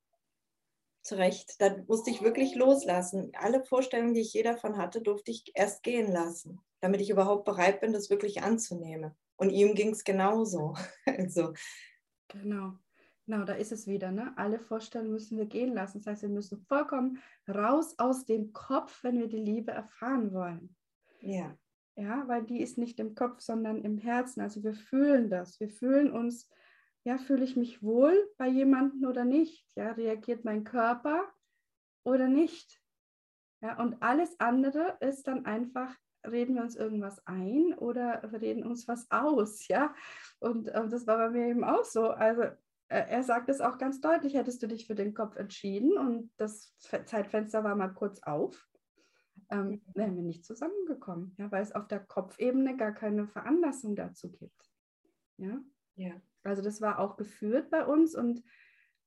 zurecht. 1.03 1.55
Da 1.59 1.75
musste 1.87 2.09
ich 2.09 2.21
wirklich 2.21 2.55
loslassen. 2.55 3.31
Alle 3.33 3.63
Vorstellungen, 3.63 4.13
die 4.13 4.21
ich 4.21 4.33
je 4.33 4.43
davon 4.43 4.77
hatte, 4.77 5.01
durfte 5.01 5.31
ich 5.31 5.51
erst 5.55 5.83
gehen 5.83 6.11
lassen, 6.11 6.59
damit 6.81 7.01
ich 7.01 7.09
überhaupt 7.09 7.45
bereit 7.45 7.79
bin, 7.79 7.93
das 7.93 8.09
wirklich 8.09 8.43
anzunehmen. 8.43 9.15
Und 9.37 9.51
ihm 9.51 9.75
ging 9.75 9.91
es 9.91 10.03
genauso. 10.03 10.75
Also. 11.05 11.53
Genau. 12.27 12.73
Genau, 13.27 13.43
da 13.43 13.53
ist 13.53 13.73
es 13.73 13.87
wieder. 13.87 14.09
Ne? 14.09 14.31
Alle 14.37 14.57
Vorstellungen 14.57 15.11
müssen 15.11 15.37
wir 15.37 15.47
gehen 15.47 15.73
lassen. 15.73 15.99
Das 15.99 16.07
heißt, 16.07 16.21
wir 16.21 16.29
müssen 16.29 16.61
vollkommen 16.61 17.19
raus 17.45 17.95
aus 17.97 18.25
dem 18.25 18.53
Kopf, 18.53 19.03
wenn 19.03 19.19
wir 19.19 19.27
die 19.27 19.35
Liebe 19.43 19.71
erfahren 19.71 20.31
wollen. 20.33 20.73
Ja. 21.19 21.57
Ja, 21.95 22.25
weil 22.27 22.45
die 22.45 22.61
ist 22.61 22.77
nicht 22.77 23.01
im 23.01 23.15
Kopf, 23.15 23.41
sondern 23.41 23.83
im 23.83 23.97
Herzen. 23.97 24.39
Also 24.39 24.63
wir 24.63 24.73
fühlen 24.73 25.29
das. 25.29 25.59
Wir 25.59 25.67
fühlen 25.67 26.09
uns, 26.09 26.49
ja, 27.03 27.17
fühle 27.17 27.43
ich 27.43 27.57
mich 27.57 27.83
wohl 27.83 28.15
bei 28.37 28.47
jemandem 28.47 29.03
oder 29.05 29.25
nicht? 29.25 29.75
Ja, 29.75 29.91
reagiert 29.91 30.45
mein 30.45 30.63
Körper 30.63 31.25
oder 32.05 32.29
nicht? 32.29 32.81
Ja, 33.61 33.77
und 33.77 34.01
alles 34.01 34.39
andere 34.39 34.97
ist 35.01 35.27
dann 35.27 35.45
einfach 35.45 35.93
reden 36.25 36.55
wir 36.55 36.61
uns 36.61 36.75
irgendwas 36.75 37.25
ein 37.25 37.73
oder 37.73 38.21
reden 38.41 38.65
uns 38.65 38.87
was 38.87 39.09
aus, 39.11 39.67
ja. 39.67 39.93
Und 40.39 40.67
äh, 40.67 40.87
das 40.87 41.07
war 41.07 41.17
bei 41.17 41.29
mir 41.29 41.47
eben 41.47 41.63
auch 41.63 41.85
so. 41.85 42.09
Also 42.09 42.43
er 42.89 43.23
sagt 43.23 43.49
es 43.49 43.59
auch 43.59 43.77
ganz 43.77 43.99
deutlich, 43.99 44.35
hättest 44.35 44.63
du 44.63 44.67
dich 44.67 44.87
für 44.87 44.95
den 44.95 45.13
Kopf 45.13 45.35
entschieden 45.35 45.97
und 45.97 46.31
das 46.37 46.73
Zeitfenster 46.77 47.63
war 47.63 47.75
mal 47.75 47.89
kurz 47.89 48.21
auf, 48.23 48.67
ähm, 49.49 49.67
mhm. 49.67 49.81
wären 49.93 50.15
wir 50.15 50.23
nicht 50.23 50.45
zusammengekommen, 50.45 51.35
ja, 51.37 51.51
weil 51.51 51.63
es 51.63 51.73
auf 51.73 51.87
der 51.87 51.99
Kopfebene 51.99 52.77
gar 52.77 52.93
keine 52.93 53.27
Veranlassung 53.27 53.95
dazu 53.95 54.31
gibt. 54.31 54.71
Ja? 55.37 55.59
ja. 55.95 56.13
Also 56.43 56.61
das 56.61 56.81
war 56.81 56.99
auch 56.99 57.17
geführt 57.17 57.69
bei 57.69 57.85
uns 57.85 58.15
und 58.15 58.41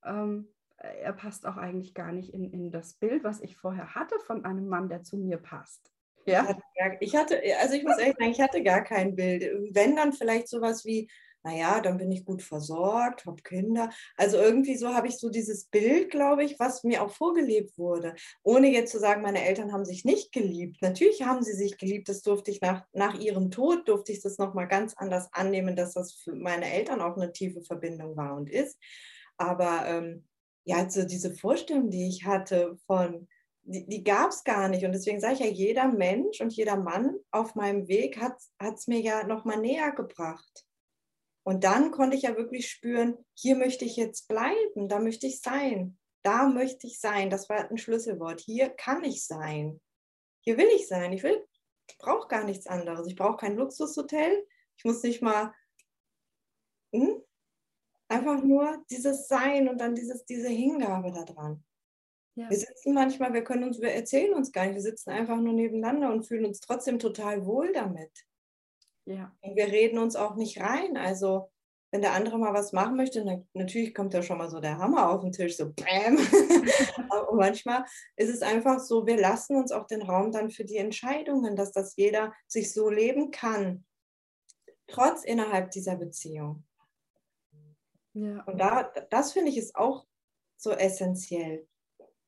ähm, 0.03 0.47
er 0.77 1.13
passt 1.13 1.45
auch 1.45 1.57
eigentlich 1.57 1.93
gar 1.93 2.11
nicht 2.11 2.33
in, 2.33 2.51
in 2.51 2.71
das 2.71 2.93
Bild, 2.95 3.23
was 3.23 3.41
ich 3.41 3.57
vorher 3.57 3.93
hatte 3.95 4.17
von 4.19 4.45
einem 4.45 4.67
Mann, 4.67 4.89
der 4.89 5.03
zu 5.03 5.17
mir 5.17 5.37
passt. 5.37 5.91
Ja. 6.25 6.55
Ich 6.99 7.15
hatte, 7.15 7.41
also 7.59 7.75
ich 7.75 7.83
muss 7.83 7.97
ehrlich 7.97 8.15
sagen, 8.17 8.31
ich 8.31 8.41
hatte 8.41 8.63
gar 8.63 8.83
kein 8.83 9.15
Bild. 9.15 9.43
Wenn 9.73 9.95
dann 9.95 10.13
vielleicht 10.13 10.47
sowas 10.47 10.85
wie, 10.85 11.09
naja, 11.43 11.81
dann 11.81 11.97
bin 11.97 12.11
ich 12.11 12.23
gut 12.23 12.43
versorgt, 12.43 13.25
habe 13.25 13.41
Kinder. 13.41 13.89
Also 14.15 14.37
irgendwie 14.37 14.77
so 14.77 14.93
habe 14.93 15.07
ich 15.07 15.17
so 15.17 15.29
dieses 15.29 15.65
Bild, 15.65 16.11
glaube 16.11 16.43
ich, 16.43 16.59
was 16.59 16.83
mir 16.83 17.01
auch 17.01 17.11
vorgelebt 17.11 17.77
wurde. 17.77 18.15
Ohne 18.43 18.71
jetzt 18.71 18.91
zu 18.91 18.99
sagen, 18.99 19.21
meine 19.21 19.43
Eltern 19.43 19.73
haben 19.73 19.85
sich 19.85 20.05
nicht 20.05 20.31
geliebt. 20.31 20.81
Natürlich 20.81 21.23
haben 21.23 21.43
sie 21.43 21.53
sich 21.53 21.77
geliebt. 21.77 22.09
Das 22.09 22.21
durfte 22.21 22.51
ich 22.51 22.61
nach, 22.61 22.85
nach 22.93 23.19
ihrem 23.19 23.49
Tod, 23.49 23.87
durfte 23.87 24.11
ich 24.11 24.21
das 24.21 24.37
nochmal 24.37 24.67
ganz 24.67 24.93
anders 24.95 25.29
annehmen, 25.33 25.75
dass 25.75 25.93
das 25.93 26.13
für 26.13 26.35
meine 26.35 26.71
Eltern 26.71 27.01
auch 27.01 27.17
eine 27.17 27.31
tiefe 27.31 27.61
Verbindung 27.61 28.15
war 28.15 28.35
und 28.35 28.49
ist. 28.49 28.77
Aber 29.37 29.85
ähm, 29.87 30.27
ja, 30.63 30.87
so 30.89 31.03
diese 31.03 31.33
Vorstellung, 31.33 31.89
die 31.89 32.07
ich 32.07 32.25
hatte 32.25 32.77
von, 32.85 33.27
die, 33.63 33.87
die 33.87 34.03
gab 34.03 34.29
es 34.29 34.43
gar 34.43 34.67
nicht. 34.69 34.85
Und 34.85 34.91
deswegen 34.91 35.19
sage 35.19 35.33
ich 35.33 35.39
ja, 35.39 35.47
jeder 35.47 35.87
Mensch 35.87 36.39
und 36.39 36.53
jeder 36.53 36.77
Mann 36.77 37.15
auf 37.31 37.55
meinem 37.55 37.87
Weg 37.87 38.19
hat 38.19 38.37
es 38.59 38.87
mir 38.87 38.99
ja 38.99 39.23
nochmal 39.25 39.59
näher 39.59 39.91
gebracht. 39.91 40.65
Und 41.43 41.63
dann 41.63 41.91
konnte 41.91 42.15
ich 42.15 42.23
ja 42.23 42.37
wirklich 42.37 42.69
spüren, 42.69 43.17
hier 43.33 43.55
möchte 43.55 43.85
ich 43.85 43.95
jetzt 43.95 44.27
bleiben, 44.27 44.87
da 44.87 44.99
möchte 44.99 45.25
ich 45.27 45.41
sein, 45.41 45.97
da 46.23 46.47
möchte 46.47 46.87
ich 46.87 46.99
sein. 46.99 47.29
Das 47.29 47.49
war 47.49 47.69
ein 47.69 47.77
Schlüsselwort. 47.77 48.41
Hier 48.41 48.69
kann 48.69 49.03
ich 49.03 49.25
sein. 49.25 49.81
Hier 50.41 50.57
will 50.57 50.67
ich 50.75 50.87
sein. 50.87 51.11
Ich 51.13 51.23
will, 51.23 51.43
ich 51.89 51.97
brauche 51.97 52.27
gar 52.27 52.43
nichts 52.43 52.67
anderes. 52.67 53.07
Ich 53.07 53.15
brauche 53.15 53.37
kein 53.37 53.55
Luxushotel. 53.55 54.45
Ich 54.77 54.85
muss 54.85 55.01
nicht 55.03 55.21
mal 55.21 55.53
hm? 56.93 57.23
einfach 58.07 58.43
nur 58.43 58.83
dieses 58.89 59.27
Sein 59.27 59.67
und 59.67 59.79
dann 59.79 59.95
dieses, 59.95 60.25
diese 60.25 60.49
Hingabe 60.49 61.11
daran. 61.11 61.63
Ja. 62.35 62.49
Wir 62.49 62.57
sitzen 62.57 62.93
manchmal, 62.93 63.33
wir 63.33 63.43
können 63.43 63.63
uns, 63.63 63.81
wir 63.81 63.91
erzählen 63.91 64.33
uns 64.33 64.51
gar 64.51 64.65
nicht, 64.65 64.75
wir 64.75 64.81
sitzen 64.81 65.09
einfach 65.09 65.37
nur 65.37 65.53
nebeneinander 65.53 66.11
und 66.11 66.23
fühlen 66.23 66.45
uns 66.45 66.59
trotzdem 66.59 66.97
total 66.97 67.45
wohl 67.45 67.73
damit. 67.73 68.11
Ja. 69.05 69.35
Und 69.41 69.55
wir 69.55 69.67
reden 69.67 69.97
uns 69.97 70.15
auch 70.15 70.35
nicht 70.35 70.59
rein. 70.61 70.97
Also 70.97 71.49
wenn 71.91 72.01
der 72.01 72.13
andere 72.13 72.37
mal 72.37 72.53
was 72.53 72.71
machen 72.71 72.95
möchte, 72.95 73.23
dann 73.23 73.47
natürlich 73.53 73.93
kommt 73.93 74.13
da 74.13 74.23
schon 74.23 74.37
mal 74.37 74.49
so 74.49 74.61
der 74.61 74.77
Hammer 74.77 75.09
auf 75.09 75.21
den 75.21 75.33
Tisch, 75.33 75.57
so 75.57 75.73
Bäm. 75.73 76.17
Aber 77.09 77.35
manchmal 77.35 77.83
ist 78.15 78.29
es 78.29 78.41
einfach 78.41 78.79
so, 78.79 79.05
wir 79.05 79.17
lassen 79.17 79.57
uns 79.57 79.73
auch 79.73 79.87
den 79.87 80.01
Raum 80.01 80.31
dann 80.31 80.49
für 80.49 80.63
die 80.63 80.77
Entscheidungen, 80.77 81.55
dass 81.55 81.73
das 81.73 81.95
jeder 81.97 82.33
sich 82.47 82.71
so 82.73 82.89
leben 82.89 83.31
kann, 83.31 83.85
trotz 84.87 85.25
innerhalb 85.25 85.71
dieser 85.71 85.97
Beziehung. 85.97 86.63
Ja. 88.13 88.41
Und 88.43 88.57
da, 88.57 88.83
das 89.09 89.33
finde 89.33 89.49
ich 89.51 89.57
ist 89.57 89.75
auch 89.75 90.05
so 90.57 90.71
essentiell. 90.71 91.67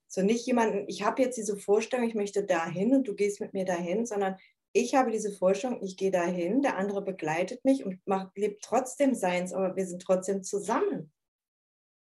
So 0.08 0.22
nicht 0.22 0.46
jemanden, 0.46 0.86
ich 0.88 1.04
habe 1.04 1.22
jetzt 1.22 1.38
diese 1.38 1.58
Vorstellung, 1.58 2.08
ich 2.08 2.16
möchte 2.16 2.46
dahin 2.46 2.94
und 2.94 3.08
du 3.08 3.16
gehst 3.16 3.40
mit 3.40 3.54
mir 3.54 3.66
dahin, 3.66 4.06
sondern 4.06 4.38
ich 4.74 4.96
habe 4.96 5.12
diese 5.12 5.32
Vorstellung, 5.32 5.82
ich 5.82 5.98
gehe 5.98 6.12
dahin, 6.12 6.62
der 6.62 6.78
andere 6.78 7.04
begleitet 7.04 7.64
mich 7.64 7.86
und 7.86 8.06
macht, 8.08 8.36
lebt 8.38 8.64
trotzdem 8.64 9.14
seins, 9.14 9.54
aber 9.54 9.76
wir 9.76 9.86
sind 9.86 10.02
trotzdem 10.02 10.44
zusammen. 10.44 11.12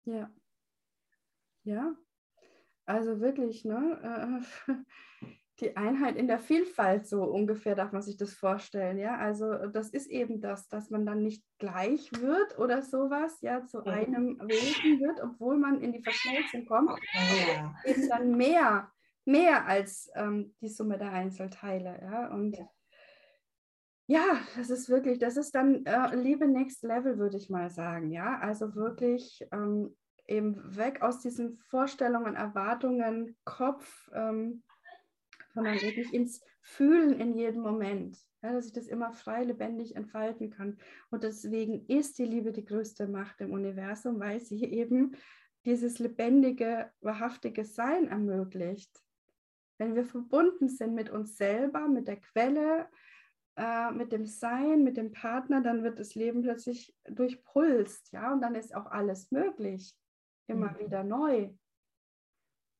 Ja. 0.06 0.30
Ja. 1.64 1.94
Also 2.86 3.20
wirklich, 3.20 3.64
ne? 3.64 4.42
Äh, 4.66 4.72
die 5.60 5.76
Einheit 5.76 6.16
in 6.16 6.26
der 6.26 6.40
Vielfalt, 6.40 7.06
so 7.06 7.22
ungefähr 7.22 7.74
darf 7.74 7.92
man 7.92 8.02
sich 8.02 8.16
das 8.16 8.34
vorstellen, 8.34 8.98
ja. 8.98 9.16
Also 9.16 9.66
das 9.68 9.90
ist 9.90 10.08
eben 10.08 10.40
das, 10.40 10.68
dass 10.68 10.90
man 10.90 11.06
dann 11.06 11.22
nicht 11.22 11.44
gleich 11.58 12.10
wird 12.12 12.58
oder 12.58 12.82
sowas, 12.82 13.40
ja, 13.40 13.64
zu 13.66 13.84
einem 13.84 14.38
Wesen 14.40 15.00
wird, 15.00 15.22
obwohl 15.22 15.58
man 15.58 15.80
in 15.80 15.92
die 15.92 16.02
Verschmelzung 16.02 16.66
kommt, 16.66 16.98
ja. 17.46 17.74
eben 17.84 18.08
dann 18.08 18.36
mehr, 18.36 18.90
mehr 19.24 19.66
als 19.66 20.10
ähm, 20.14 20.54
die 20.60 20.68
Summe 20.68 20.98
der 20.98 21.12
Einzelteile, 21.12 21.98
ja. 22.02 22.32
Und 22.32 22.56
ja. 22.58 22.68
ja. 24.06 24.38
das 24.56 24.70
ist 24.70 24.88
wirklich, 24.88 25.18
das 25.18 25.36
ist 25.36 25.54
dann 25.54 25.84
äh, 25.86 26.14
Liebe 26.14 26.46
Next 26.46 26.82
Level, 26.82 27.18
würde 27.18 27.36
ich 27.36 27.50
mal 27.50 27.70
sagen, 27.70 28.10
ja. 28.10 28.38
Also 28.40 28.74
wirklich 28.74 29.46
ähm, 29.52 29.96
eben 30.26 30.76
weg 30.76 31.02
aus 31.02 31.20
diesen 31.20 31.54
Vorstellungen, 31.54 32.34
Erwartungen, 32.34 33.36
Kopf. 33.44 34.10
Ähm, 34.14 34.62
sondern 35.54 35.80
wirklich 35.80 36.12
ins 36.12 36.42
Fühlen 36.60 37.18
in 37.18 37.34
jedem 37.34 37.62
Moment, 37.62 38.18
ja, 38.42 38.52
dass 38.52 38.66
ich 38.66 38.72
das 38.72 38.88
immer 38.88 39.12
frei, 39.12 39.44
lebendig 39.44 39.96
entfalten 39.96 40.50
kann. 40.50 40.78
Und 41.10 41.22
deswegen 41.22 41.86
ist 41.86 42.18
die 42.18 42.24
Liebe 42.24 42.52
die 42.52 42.64
größte 42.64 43.06
Macht 43.06 43.40
im 43.40 43.52
Universum, 43.52 44.18
weil 44.18 44.40
sie 44.40 44.64
eben 44.64 45.16
dieses 45.64 45.98
lebendige, 45.98 46.90
wahrhaftige 47.00 47.64
Sein 47.64 48.08
ermöglicht. 48.08 48.90
Wenn 49.78 49.94
wir 49.94 50.04
verbunden 50.04 50.68
sind 50.68 50.94
mit 50.94 51.10
uns 51.10 51.36
selber, 51.36 51.88
mit 51.88 52.08
der 52.08 52.20
Quelle, 52.20 52.88
äh, 53.56 53.90
mit 53.90 54.12
dem 54.12 54.26
Sein, 54.26 54.84
mit 54.84 54.96
dem 54.96 55.12
Partner, 55.12 55.60
dann 55.60 55.82
wird 55.82 55.98
das 55.98 56.14
Leben 56.14 56.42
plötzlich 56.42 56.96
durchpulst, 57.04 58.12
ja, 58.12 58.32
und 58.32 58.40
dann 58.40 58.54
ist 58.54 58.74
auch 58.74 58.86
alles 58.86 59.30
möglich, 59.30 59.96
immer 60.46 60.72
mhm. 60.72 60.78
wieder 60.78 61.04
neu 61.04 61.50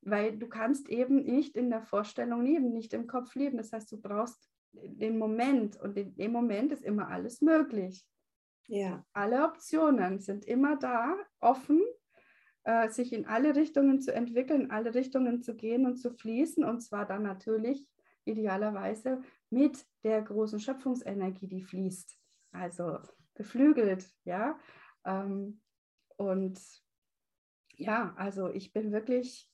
weil 0.05 0.37
du 0.37 0.47
kannst 0.47 0.87
eben 0.87 1.23
nicht 1.23 1.57
in 1.57 1.69
der 1.69 1.81
Vorstellung 1.81 2.43
leben, 2.43 2.71
nicht 2.71 2.93
im 2.93 3.07
Kopf 3.07 3.33
leben. 3.35 3.57
Das 3.57 3.73
heißt, 3.73 3.91
du 3.91 3.99
brauchst 3.99 4.49
den 4.71 5.17
Moment 5.17 5.79
und 5.81 5.97
in 5.97 6.15
dem 6.15 6.31
Moment 6.31 6.71
ist 6.71 6.83
immer 6.83 7.07
alles 7.07 7.41
möglich. 7.41 8.05
Ja. 8.67 9.03
Alle 9.13 9.43
Optionen 9.45 10.19
sind 10.19 10.45
immer 10.45 10.77
da, 10.77 11.15
offen, 11.39 11.81
äh, 12.65 12.89
sich 12.89 13.13
in 13.13 13.25
alle 13.25 13.55
Richtungen 13.55 14.01
zu 14.01 14.13
entwickeln, 14.13 14.61
in 14.61 14.71
alle 14.71 14.93
Richtungen 14.93 15.41
zu 15.41 15.55
gehen 15.55 15.85
und 15.85 15.97
zu 15.97 16.11
fließen 16.11 16.63
und 16.63 16.81
zwar 16.81 17.05
dann 17.05 17.23
natürlich 17.23 17.87
idealerweise 18.25 19.21
mit 19.49 19.85
der 20.03 20.21
großen 20.21 20.59
Schöpfungsenergie, 20.59 21.47
die 21.47 21.61
fließt. 21.61 22.17
Also 22.51 22.99
beflügelt, 23.35 24.09
ja. 24.23 24.57
Ähm, 25.05 25.61
und 26.17 26.59
ja, 27.75 28.13
also 28.17 28.49
ich 28.49 28.73
bin 28.73 28.91
wirklich 28.91 29.47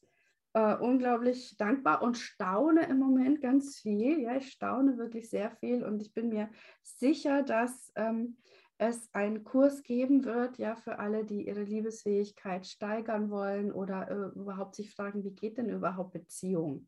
äh, 0.54 0.76
unglaublich 0.78 1.58
dankbar 1.58 2.02
und 2.02 2.18
staune 2.18 2.88
im 2.88 3.00
Moment 3.00 3.42
ganz 3.42 3.78
viel. 3.78 4.22
Ja, 4.22 4.38
ich 4.38 4.52
staune 4.52 4.98
wirklich 4.98 5.30
sehr 5.30 5.52
viel 5.52 5.84
und 5.84 6.02
ich 6.02 6.14
bin 6.14 6.30
mir 6.30 6.50
sicher, 6.82 7.44
dass 7.44 7.92
ähm, 7.96 8.38
es 8.82 9.14
einen 9.14 9.44
Kurs 9.44 9.84
geben 9.84 10.26
wird, 10.26 10.58
ja, 10.58 10.76
für 10.76 10.98
alle, 10.98 11.24
die 11.24 11.48
ihre 11.48 11.62
Liebesfähigkeit 11.62 12.66
steigern 12.66 13.30
wollen 13.30 13.72
oder 13.72 14.10
äh, 14.10 14.40
überhaupt 14.40 14.76
sich 14.76 14.94
fragen, 14.94 15.24
wie 15.24 15.36
geht 15.36 15.58
denn 15.60 15.70
überhaupt 15.70 16.14
Beziehung? 16.14 16.88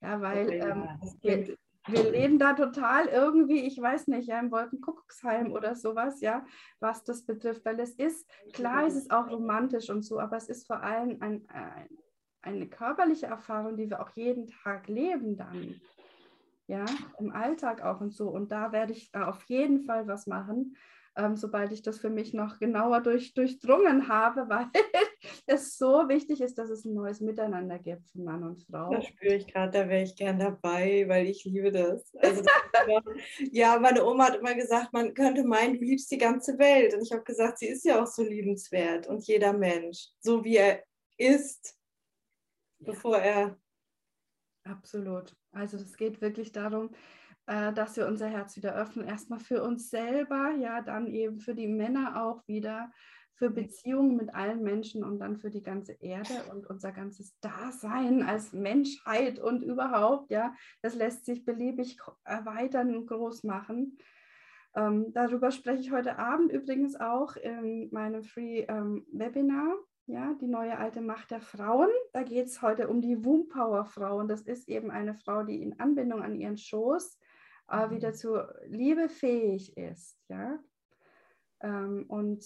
Ja, 0.00 0.20
weil 0.22 0.46
okay, 0.46 0.58
ähm, 0.58 0.88
wir, 1.20 1.56
wir, 1.86 2.10
leben 2.10 2.38
da 2.38 2.54
total 2.54 3.08
irgendwie, 3.08 3.60
ich 3.60 3.78
weiß 3.78 4.08
nicht, 4.08 4.26
ja, 4.26 4.40
im 4.40 4.50
Wolkenkuckucksheim 4.50 5.52
oder 5.52 5.74
sowas, 5.74 6.22
ja, 6.22 6.46
was 6.80 7.04
das 7.04 7.26
betrifft, 7.26 7.64
weil 7.66 7.78
es 7.78 7.94
ist, 7.94 8.26
klar 8.54 8.86
ist 8.86 8.96
es 8.96 9.10
auch 9.10 9.30
romantisch 9.30 9.90
und 9.90 10.02
so, 10.02 10.18
aber 10.18 10.38
es 10.38 10.48
ist 10.48 10.66
vor 10.66 10.82
allem 10.82 11.18
ein, 11.20 11.46
ein 11.48 11.88
eine 12.44 12.68
körperliche 12.68 13.26
Erfahrung, 13.26 13.76
die 13.76 13.88
wir 13.88 14.00
auch 14.00 14.10
jeden 14.10 14.46
Tag 14.46 14.88
leben 14.88 15.36
dann. 15.36 15.80
Ja, 16.66 16.84
im 17.18 17.30
Alltag 17.32 17.82
auch 17.82 18.00
und 18.00 18.12
so. 18.12 18.28
Und 18.28 18.50
da 18.50 18.72
werde 18.72 18.92
ich 18.92 19.14
auf 19.14 19.42
jeden 19.44 19.80
Fall 19.80 20.06
was 20.06 20.26
machen, 20.26 20.76
ähm, 21.16 21.36
sobald 21.36 21.72
ich 21.72 21.82
das 21.82 21.98
für 21.98 22.10
mich 22.10 22.34
noch 22.34 22.58
genauer 22.58 23.00
durch, 23.00 23.34
durchdrungen 23.34 24.08
habe, 24.08 24.46
weil 24.48 24.66
es 25.46 25.76
so 25.76 26.08
wichtig 26.08 26.40
ist, 26.40 26.58
dass 26.58 26.70
es 26.70 26.84
ein 26.84 26.94
neues 26.94 27.20
Miteinander 27.20 27.78
gibt 27.78 28.08
von 28.10 28.24
Mann 28.24 28.42
und 28.42 28.62
Frau. 28.62 28.90
Das 28.90 29.06
spüre 29.06 29.34
ich 29.34 29.46
gerade, 29.46 29.72
da 29.72 29.88
wäre 29.88 30.02
ich 30.02 30.16
gern 30.16 30.38
dabei, 30.38 31.04
weil 31.08 31.26
ich 31.26 31.44
liebe 31.44 31.70
das. 31.70 32.12
Also 32.24 32.42
das 32.42 33.02
ja, 33.52 33.78
meine 33.78 34.04
Oma 34.04 34.26
hat 34.26 34.36
immer 34.36 34.54
gesagt, 34.54 34.92
man 34.92 35.14
könnte 35.14 35.44
meinen, 35.44 35.74
du 35.74 35.84
liebst 35.84 36.10
die 36.10 36.18
ganze 36.18 36.58
Welt. 36.58 36.94
Und 36.94 37.02
ich 37.02 37.12
habe 37.12 37.22
gesagt, 37.22 37.58
sie 37.58 37.68
ist 37.68 37.84
ja 37.84 38.02
auch 38.02 38.06
so 38.06 38.22
liebenswert 38.22 39.06
und 39.06 39.26
jeder 39.26 39.52
Mensch, 39.52 40.08
so 40.20 40.42
wie 40.44 40.56
er 40.56 40.82
ist, 41.16 41.76
bevor 42.80 43.18
er. 43.18 43.58
Absolut. 44.64 45.36
Also 45.52 45.76
es 45.76 45.96
geht 45.96 46.20
wirklich 46.20 46.52
darum, 46.52 46.90
äh, 47.46 47.72
dass 47.72 47.96
wir 47.96 48.06
unser 48.06 48.28
Herz 48.28 48.56
wieder 48.56 48.74
öffnen. 48.74 49.06
Erstmal 49.06 49.40
für 49.40 49.62
uns 49.62 49.90
selber, 49.90 50.52
ja, 50.58 50.82
dann 50.82 51.08
eben 51.08 51.38
für 51.40 51.54
die 51.54 51.68
Männer 51.68 52.24
auch 52.24 52.46
wieder, 52.46 52.90
für 53.36 53.50
Beziehungen 53.50 54.16
mit 54.16 54.32
allen 54.32 54.62
Menschen 54.62 55.02
und 55.02 55.18
dann 55.18 55.38
für 55.38 55.50
die 55.50 55.62
ganze 55.62 55.92
Erde 55.94 56.44
und 56.52 56.68
unser 56.68 56.92
ganzes 56.92 57.38
Dasein 57.40 58.22
als 58.22 58.52
Menschheit 58.52 59.40
und 59.40 59.62
überhaupt, 59.62 60.30
ja, 60.30 60.54
das 60.82 60.94
lässt 60.94 61.26
sich 61.26 61.44
beliebig 61.44 61.98
erweitern 62.24 62.94
und 62.94 63.06
groß 63.06 63.42
machen. 63.42 63.98
Ähm, 64.76 65.12
darüber 65.12 65.50
spreche 65.50 65.80
ich 65.80 65.92
heute 65.92 66.18
Abend 66.18 66.52
übrigens 66.52 66.94
auch 66.96 67.36
in 67.36 67.88
meinem 67.90 68.22
Free 68.22 68.60
ähm, 68.68 69.04
Webinar 69.12 69.74
ja, 70.06 70.34
die 70.34 70.48
neue 70.48 70.76
alte 70.78 71.00
Macht 71.00 71.30
der 71.30 71.40
Frauen. 71.40 71.88
Da 72.12 72.22
geht 72.22 72.46
es 72.46 72.60
heute 72.60 72.88
um 72.88 73.00
die 73.00 73.24
Womb 73.24 73.50
Power 73.50 73.84
Frau. 73.86 74.18
Und 74.18 74.28
das 74.28 74.42
ist 74.42 74.68
eben 74.68 74.90
eine 74.90 75.14
Frau, 75.14 75.42
die 75.42 75.62
in 75.62 75.80
Anbindung 75.80 76.22
an 76.22 76.34
ihren 76.34 76.58
Schoß 76.58 77.18
äh, 77.68 77.90
wieder 77.90 78.10
mhm. 78.10 78.14
zur 78.14 78.54
Liebe 78.66 79.08
fähig 79.08 79.76
ist. 79.76 80.18
Ja? 80.28 80.58
Ähm, 81.60 82.04
und 82.08 82.44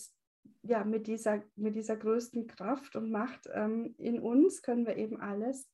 ja, 0.63 0.85
mit 0.85 1.07
dieser, 1.07 1.43
mit 1.57 1.77
dieser 1.77 1.97
größten 1.97 2.47
Kraft 2.47 2.97
und 2.97 3.11
Macht 3.11 3.49
ähm, 3.53 3.95
in 3.99 4.21
uns 4.21 4.63
können 4.63 4.87
wir 4.87 4.97
eben 4.97 5.21
alles 5.21 5.71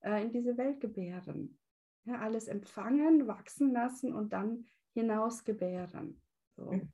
äh, 0.00 0.22
in 0.22 0.32
diese 0.32 0.56
Welt 0.56 0.80
gebären. 0.80 1.58
Ja, 2.04 2.20
alles 2.20 2.48
empfangen, 2.48 3.26
wachsen 3.26 3.72
lassen 3.72 4.12
und 4.12 4.32
dann 4.32 4.66
hinausgebären. 4.92 6.20
So. 6.56 6.70
Mhm. 6.70 6.92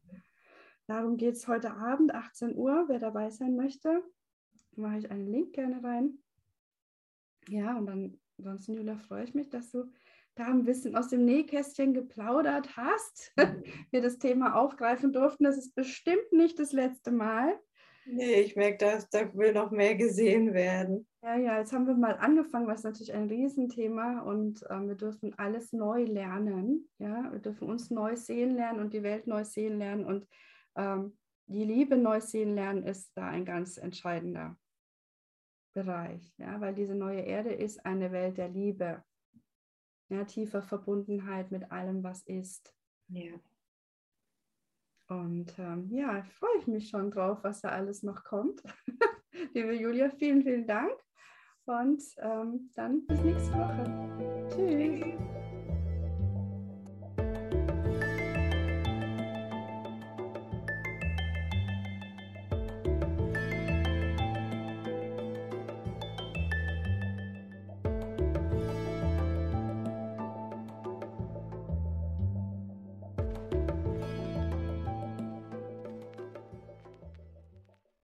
Darum 0.86 1.16
geht 1.16 1.34
es 1.34 1.46
heute 1.46 1.74
Abend, 1.74 2.14
18 2.14 2.56
Uhr. 2.56 2.84
Wer 2.88 2.98
dabei 2.98 3.30
sein 3.30 3.56
möchte, 3.56 4.02
mache 4.76 4.98
ich 4.98 5.10
einen 5.10 5.26
Link 5.26 5.52
gerne 5.52 5.82
rein. 5.82 6.18
Ja, 7.48 7.76
und 7.76 7.86
dann, 7.86 8.20
ansonsten, 8.38 8.74
Julia, 8.74 8.96
freue 8.96 9.24
ich 9.24 9.34
mich, 9.34 9.48
dass 9.48 9.70
du 9.70 9.90
da 10.40 10.46
ein 10.46 10.64
bisschen 10.64 10.96
aus 10.96 11.08
dem 11.08 11.24
Nähkästchen 11.24 11.92
geplaudert 11.92 12.76
hast, 12.76 13.32
wir 13.90 14.00
das 14.00 14.18
Thema 14.18 14.56
aufgreifen 14.56 15.12
durften. 15.12 15.44
Das 15.44 15.58
ist 15.58 15.74
bestimmt 15.74 16.32
nicht 16.32 16.58
das 16.58 16.72
letzte 16.72 17.10
Mal. 17.10 17.58
Nee, 18.06 18.40
ich 18.40 18.56
merke, 18.56 18.78
dass 18.78 19.10
da 19.10 19.32
will 19.34 19.52
noch 19.52 19.70
mehr 19.70 19.94
gesehen 19.94 20.54
werden. 20.54 21.06
Ja, 21.22 21.36
ja, 21.36 21.58
jetzt 21.58 21.72
haben 21.74 21.86
wir 21.86 21.94
mal 21.94 22.16
angefangen, 22.16 22.66
was 22.66 22.82
natürlich 22.82 23.12
ein 23.12 23.28
Riesenthema 23.28 24.20
und 24.20 24.64
ähm, 24.70 24.88
wir 24.88 24.94
dürfen 24.94 25.38
alles 25.38 25.72
neu 25.72 26.04
lernen. 26.04 26.88
Ja, 26.98 27.30
wir 27.30 27.40
dürfen 27.40 27.68
uns 27.68 27.90
neu 27.90 28.16
sehen 28.16 28.56
lernen 28.56 28.80
und 28.80 28.94
die 28.94 29.02
Welt 29.02 29.26
neu 29.26 29.44
sehen 29.44 29.78
lernen 29.78 30.06
und 30.06 30.26
ähm, 30.76 31.18
die 31.46 31.64
Liebe 31.64 31.98
neu 31.98 32.20
sehen 32.20 32.54
lernen 32.54 32.84
ist 32.84 33.12
da 33.14 33.28
ein 33.28 33.44
ganz 33.44 33.76
entscheidender 33.76 34.56
Bereich, 35.74 36.34
ja, 36.38 36.60
weil 36.60 36.74
diese 36.74 36.94
neue 36.94 37.20
Erde 37.20 37.52
ist 37.52 37.84
eine 37.84 38.10
Welt 38.10 38.38
der 38.38 38.48
Liebe, 38.48 39.04
ja, 40.10 40.24
tiefer 40.24 40.62
Verbundenheit 40.62 41.50
mit 41.50 41.70
allem, 41.70 42.02
was 42.02 42.22
ist. 42.22 42.74
Ja. 43.08 43.32
Und 45.08 45.52
ähm, 45.58 45.88
ja, 45.90 46.22
freue 46.38 46.58
ich 46.58 46.66
mich 46.66 46.88
schon 46.88 47.10
drauf, 47.10 47.38
was 47.42 47.62
da 47.62 47.70
alles 47.70 48.02
noch 48.02 48.22
kommt. 48.22 48.62
Liebe 49.54 49.74
Julia, 49.74 50.10
vielen, 50.10 50.42
vielen 50.42 50.66
Dank. 50.66 50.92
Und 51.64 52.02
ähm, 52.18 52.70
dann 52.74 53.06
bis 53.06 53.20
nächste 53.22 53.52
Woche. 53.54 54.48
Tschüss. 54.50 55.39